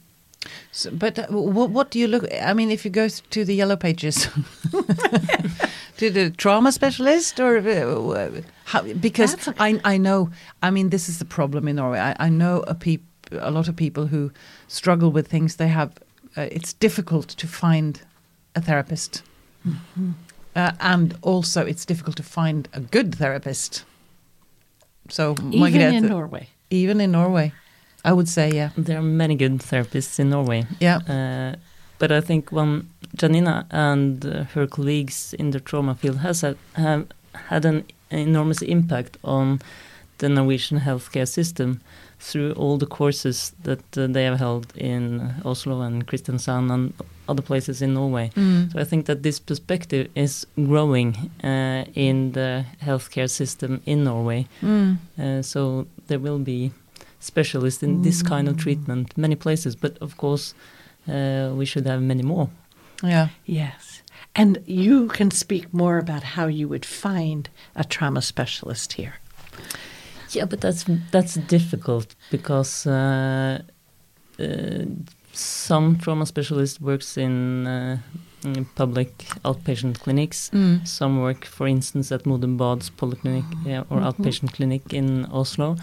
[0.72, 2.24] So, but uh, what, what do you look?
[2.42, 4.28] I mean, if you go to the yellow pages,
[5.98, 8.30] to the trauma specialist, or uh,
[8.64, 10.30] how, because That's I I know.
[10.62, 11.98] I mean, this is the problem in Norway.
[11.98, 14.30] I, I know a peop, a lot of people who
[14.68, 15.56] struggle with things.
[15.56, 15.90] They have.
[16.36, 18.02] Uh, it's difficult to find
[18.54, 19.22] a therapist,
[20.54, 23.84] uh, and also it's difficult to find a good therapist.
[25.10, 26.48] So, Even in Norway.
[26.70, 27.52] even in Norway,
[28.04, 30.66] I would say, yeah, There are many good therapists in Norway.
[30.80, 30.98] yeah.
[31.08, 31.56] Uh,
[31.98, 34.22] but I think when Janina and
[34.54, 37.06] her colleagues in the trauma field has had, have
[37.48, 39.58] had an enormous impact on
[40.18, 41.80] the Norwegian healthcare system
[42.20, 46.92] through all the courses that uh, they have held in Oslo and Kristiansand and
[47.28, 48.30] other places in Norway.
[48.36, 48.72] Mm.
[48.72, 54.46] So I think that this perspective is growing uh, in the healthcare system in Norway.
[54.62, 54.96] Mm.
[55.18, 56.70] Uh, so there will be
[57.20, 60.54] specialists in this kind of treatment many places, but of course
[61.08, 62.48] uh, we should have many more.
[63.02, 63.28] Yeah.
[63.44, 64.02] Yes.
[64.34, 69.14] And you can speak more about how you would find a trauma specialist here.
[70.30, 73.62] Yeah, but that's that's difficult because uh,
[74.38, 74.84] uh,
[75.32, 77.98] some trauma specialist works in, uh,
[78.44, 80.50] in public outpatient clinics.
[80.50, 80.86] Mm.
[80.86, 83.44] Some work, for instance, at Modum Bads Polyclinic
[83.90, 85.76] or outpatient clinic in Oslo,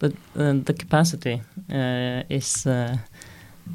[0.00, 1.40] but uh, the capacity
[1.72, 2.96] uh, is uh,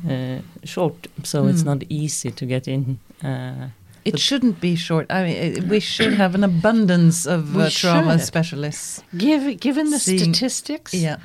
[0.10, 1.66] uh, short, so it's Mm.
[1.66, 2.98] not easy to get in.
[3.24, 3.70] Uh,
[4.06, 5.06] It shouldn't be short.
[5.10, 8.28] I mean, we should have an abundance of uh, trauma should.
[8.28, 9.04] specialists.
[9.18, 11.18] Give, given the Seeing- statistics, Yeah.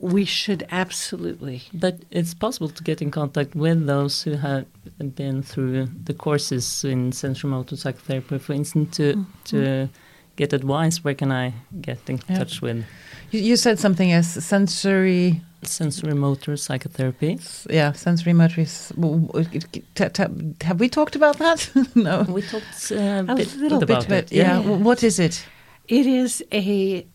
[0.00, 1.58] we should absolutely.
[1.72, 4.64] But it's possible to get in contact with those who have
[5.14, 9.88] been through the courses in sensorimotor psychotherapy, for instance, to to
[10.36, 11.00] get advice.
[11.04, 12.38] Where can I get in Yeah.
[12.38, 12.84] touch with?
[13.30, 17.38] You, you said something as sensory sensorimotor psychotherapy.
[17.68, 18.92] Yeah, sensorimotor is.
[18.94, 21.68] w- w- t- t- Have we talked about that?
[21.94, 22.22] no.
[22.28, 24.32] We talked uh, A bit little bit, about But it.
[24.32, 24.76] yeah, yeah.
[24.76, 25.44] what is it?
[25.88, 27.06] It is a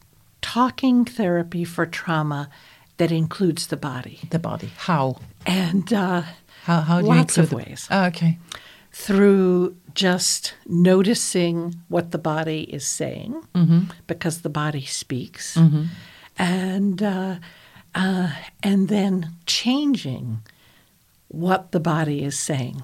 [0.42, 2.50] talking therapy for trauma
[2.98, 4.20] that includes the body.
[4.32, 4.72] The body.
[4.78, 5.18] How?
[5.46, 6.24] And uh,
[6.64, 7.88] How, how do you Lots include of the- ways.
[7.90, 8.38] Oh, okay.
[8.92, 13.92] through just noticing what the body is saying, Mm-hmm.
[14.08, 15.58] because the body speaks,
[16.38, 17.36] and uh,
[17.96, 18.32] uh,
[18.64, 20.40] and then changing
[21.28, 22.84] what the body is saying.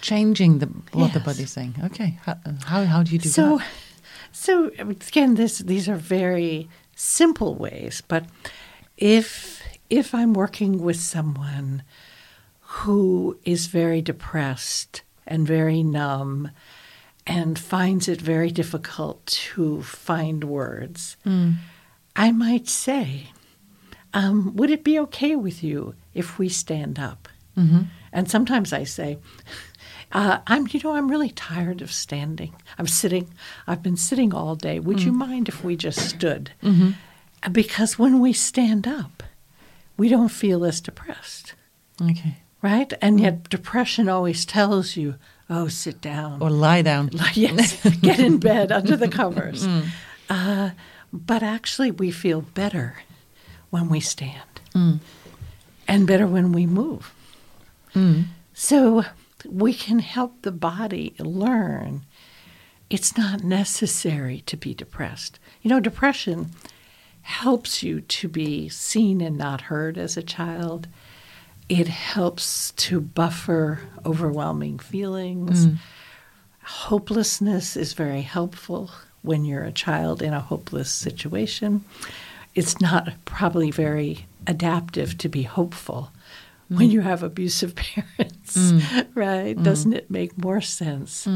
[0.00, 1.74] Changing the what the body is saying.
[1.84, 2.18] Okay.
[2.24, 3.66] How, how, how do you do so, that?
[4.32, 8.24] so again, this these are very simple ways, but
[8.96, 11.82] if if I'm working with someone
[12.60, 16.50] who is very depressed and very numb
[17.26, 21.16] and finds it very difficult to find words,
[22.14, 23.30] I might say,
[24.14, 27.28] um, "Would it be okay with you if we stand up?"
[28.12, 29.18] And sometimes I say,
[30.12, 32.54] uh, "I'm, you know, I'm really tired of standing.
[32.78, 33.26] I'm sitting.
[33.66, 34.78] I've been sitting all day.
[34.78, 36.50] Would you mind if we just stood?
[37.52, 39.22] Because when we stand up,
[39.96, 41.54] we don't feel as depressed,
[42.00, 42.36] Okay.
[42.66, 42.92] Right?
[43.00, 43.22] And mm.
[43.22, 45.14] yet, depression always tells you,
[45.48, 47.10] "Oh, sit down." Or lie down.
[47.34, 49.66] yes, get in bed under the covers.
[49.66, 49.86] Mm.
[50.28, 50.70] Uh,
[51.12, 53.04] but actually, we feel better
[53.70, 54.98] when we stand, mm.
[55.86, 57.12] and better when we move.
[58.52, 59.04] So
[59.48, 62.04] we can help the body learn
[62.88, 65.38] it's not necessary to be depressed.
[65.62, 66.50] You know, depression
[67.22, 70.86] helps you to be seen and not heard as a child.
[71.68, 75.66] It helps to buffer overwhelming feelings.
[75.66, 75.78] Mm.
[76.62, 78.90] Hopelessness is very helpful
[79.22, 81.84] when you're a child in a hopeless situation.
[82.54, 86.12] It's not probably very adaptive to be hopeful
[86.68, 86.92] when mm.
[86.92, 89.06] you have abusive parents, mm.
[89.14, 89.60] right?
[89.60, 91.28] Doesn't it make more sense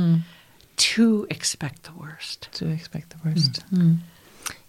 [0.76, 2.49] to expect the worst?
[2.53, 3.64] To expect the worst.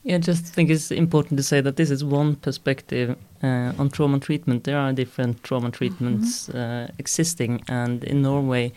[0.03, 3.89] Yeah, I just think it's important to say that this is one perspective uh, on
[3.89, 4.63] trauma treatment.
[4.63, 8.71] There are different trauma treatments uh, existing, and in Norway,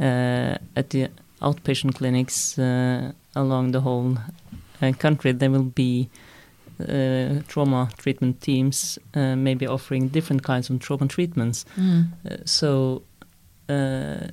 [0.00, 1.08] uh, at the
[1.42, 4.16] outpatient clinics uh, along the whole
[4.80, 6.08] uh, country, there will be
[6.80, 11.66] uh, trauma treatment teams, uh, maybe offering different kinds of trauma treatments.
[11.76, 12.48] Mm.
[12.48, 13.02] So
[13.68, 14.28] uh,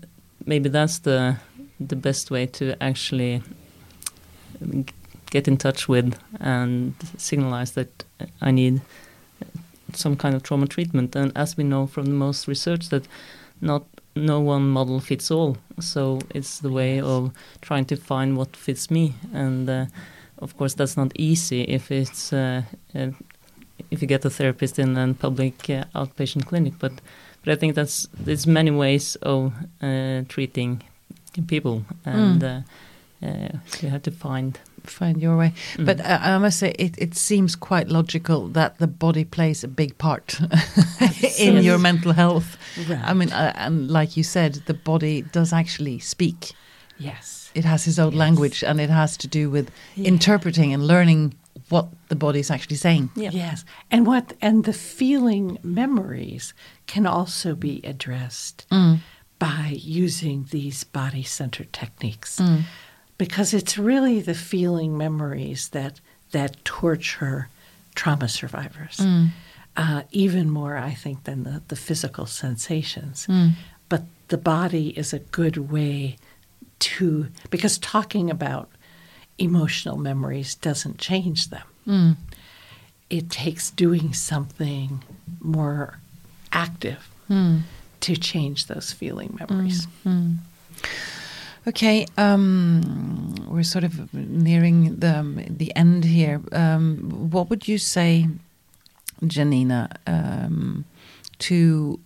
[0.45, 1.35] maybe that's the
[1.79, 3.41] the best way to actually
[4.61, 4.85] g-
[5.33, 8.03] get in touch with and signalize that
[8.39, 8.81] I need
[9.93, 11.15] some kind of trauma treatment.
[11.15, 13.07] And as we know from the most research, that
[13.61, 13.83] not
[14.15, 15.57] no one model fits all.
[15.79, 17.31] So it's the way of
[17.61, 19.13] trying to find what fits me.
[19.33, 19.85] And uh,
[20.37, 22.61] of course, that's not easy if it's uh,
[22.95, 23.11] uh,
[23.89, 26.73] if you get a therapist in a public uh, outpatient clinic.
[26.79, 26.93] But
[27.43, 30.83] but I think that's there's many ways of uh, treating
[31.47, 32.59] people, and uh,
[33.25, 33.49] uh,
[33.81, 34.59] you have to find.
[34.83, 35.53] Find your way.
[35.75, 35.85] Mm.
[35.85, 39.67] But uh, I must say, it, it seems quite logical that the body plays a
[39.67, 40.39] big part
[41.39, 42.57] in your mental health.
[43.03, 46.51] I mean, uh, and like you said, the body does actually speak.
[46.97, 47.39] yes.
[47.55, 48.19] It has its own Yes.
[48.19, 50.07] language, and it has to do with Yeah.
[50.07, 51.35] interpreting and learning
[51.69, 53.11] what the body is actually saying.
[53.15, 53.29] Yeah.
[53.31, 53.63] Yes.
[53.91, 56.53] And what and the feeling memories
[56.87, 58.65] can also be addressed
[59.37, 62.41] by using these body centered techniques.
[63.17, 65.99] Because it's really the feeling memories that
[66.31, 67.47] that torture
[67.95, 68.97] trauma survivors.
[68.97, 69.29] Mm.
[69.75, 73.25] Uh, even more, I think, than the, the physical sensations.
[73.27, 73.51] Mm.
[73.89, 76.17] But the body is a good way
[76.79, 78.69] to, because talking about
[79.37, 81.65] emotional memories doesn't change them.
[81.87, 82.15] Mm.
[83.09, 85.03] It takes doing something
[85.39, 85.99] more
[86.51, 87.09] active
[88.01, 89.87] to change those feeling memories.
[91.65, 96.41] Okay, um, we're sort of nearing the the end here.
[96.51, 98.27] Um, what would you say,
[99.25, 100.83] Janina, um,
[101.39, 101.99] to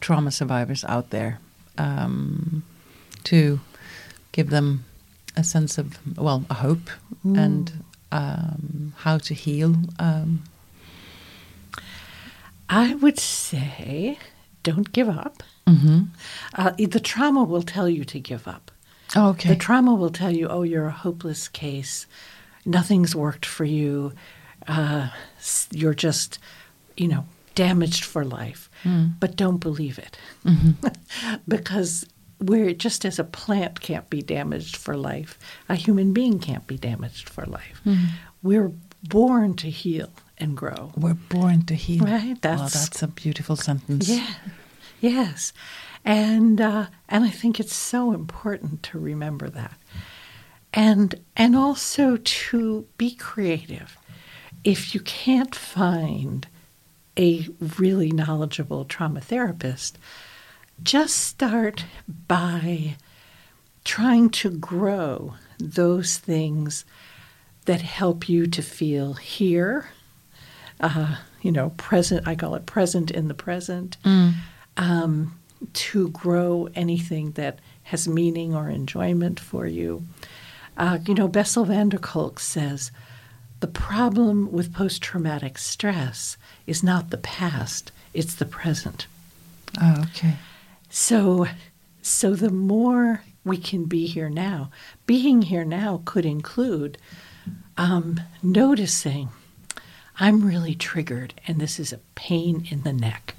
[0.00, 1.38] trauma survivors out there,
[1.78, 2.64] um,
[3.24, 3.60] to
[4.32, 4.84] give them
[5.36, 6.90] a sense of well, a hope
[7.24, 9.76] and um, how to heal?
[10.00, 10.42] Um,
[12.68, 14.18] I would say
[14.64, 15.44] don't give up.
[15.68, 16.08] mhm.
[16.54, 18.71] Uh, the trauma will tell you to give up.
[19.16, 19.48] Oh, okay.
[19.50, 22.06] The trauma will tell you, oh, you're a hopeless case.
[22.64, 24.12] Nothing's worked for you.
[24.66, 25.08] Uh,
[25.70, 26.38] you're just,
[26.96, 28.70] you know, damaged for life.
[28.82, 29.06] Hmm.
[29.20, 30.16] But don't believe it.
[30.46, 31.34] Mm-hmm.
[31.48, 32.06] because
[32.40, 35.38] we're just as a plant can't be damaged for life,
[35.68, 37.80] a human being can't be damaged for life.
[37.84, 38.04] Hmm.
[38.42, 38.72] We're
[39.04, 40.92] born to heal and grow.
[40.96, 42.04] We're born to heal.
[42.04, 44.08] Right, that's- that's a beautiful sentence.
[44.08, 44.26] Yeah,
[45.00, 45.52] yes,
[46.04, 49.74] and uh, and I think it's so important to remember that,
[50.72, 53.96] and and also to be creative.
[54.64, 56.46] If you can't find
[57.18, 57.48] a
[57.78, 59.98] really knowledgeable trauma therapist,
[60.82, 61.84] just start
[62.28, 62.96] by
[63.84, 66.84] trying to grow those things
[67.64, 69.90] that help you to feel here
[70.82, 72.26] uh, you know, present.
[72.26, 73.96] I call it present in the present.
[74.76, 75.38] Um,
[75.72, 80.04] to grow anything that has meaning or enjoyment for you.
[80.76, 82.90] Uh, you know, Bessel van der Kolk says
[83.60, 86.36] the problem with post traumatic stress
[86.66, 89.06] is not the past, it's the present.
[89.80, 90.34] Oh, okay.
[90.90, 91.46] So,
[92.02, 94.70] so the more we can be here now,
[95.06, 96.98] being here now could include
[97.76, 99.30] um, noticing
[100.18, 103.34] I'm really triggered, and this is a pain in the neck.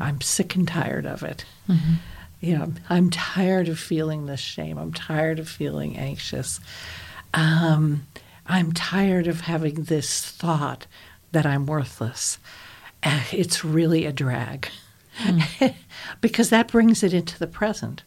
[0.00, 1.44] I'm sick and tired of it.
[2.40, 4.76] You know, I'm tired of feeling this shame.
[4.78, 6.58] I'm tired of feeling anxious.
[7.34, 8.06] Um,
[8.46, 10.86] I'm tired of having this thought
[11.32, 12.38] that I'm worthless.
[13.02, 14.68] Uh, It's really a drag
[16.20, 18.02] because that brings it into the present.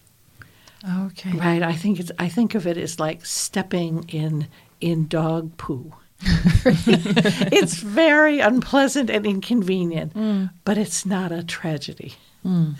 [1.07, 1.31] Okay.
[1.31, 1.63] Right.
[1.63, 4.47] I think it's I think of it as like stepping in
[4.81, 5.93] in dog poo.
[6.21, 10.49] it's very unpleasant and inconvenient, mm.
[10.63, 12.15] but it's not a tragedy.
[12.45, 12.75] Mm.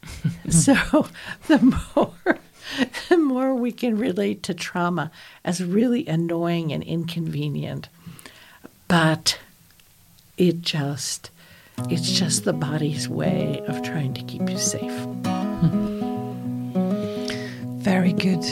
[0.50, 1.08] so
[1.46, 1.58] the
[1.96, 2.38] more
[3.08, 5.10] the more we can relate to trauma
[5.44, 7.88] as really annoying and inconvenient,
[8.86, 9.38] but
[10.36, 11.30] it just
[11.88, 14.92] it's just the body's way of trying to keep you safe.
[15.62, 15.98] Hmm.
[17.80, 18.44] Very good.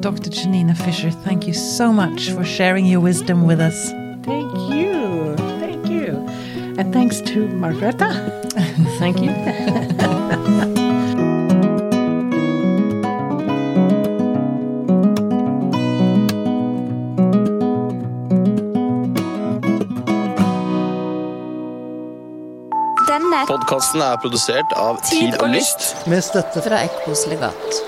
[0.00, 0.30] Dr.
[0.30, 3.90] Janina Fisher, thank you so much for sharing your wisdom with us.
[4.22, 5.34] Thank you.
[5.58, 6.26] Thank you.
[6.78, 8.08] And thanks to Margrethe.
[8.98, 9.30] Thank you.
[23.08, 25.94] Denne Podkasten er produsert av Tid og Lyst.
[26.06, 27.87] Med støtte fra Ekkos legat.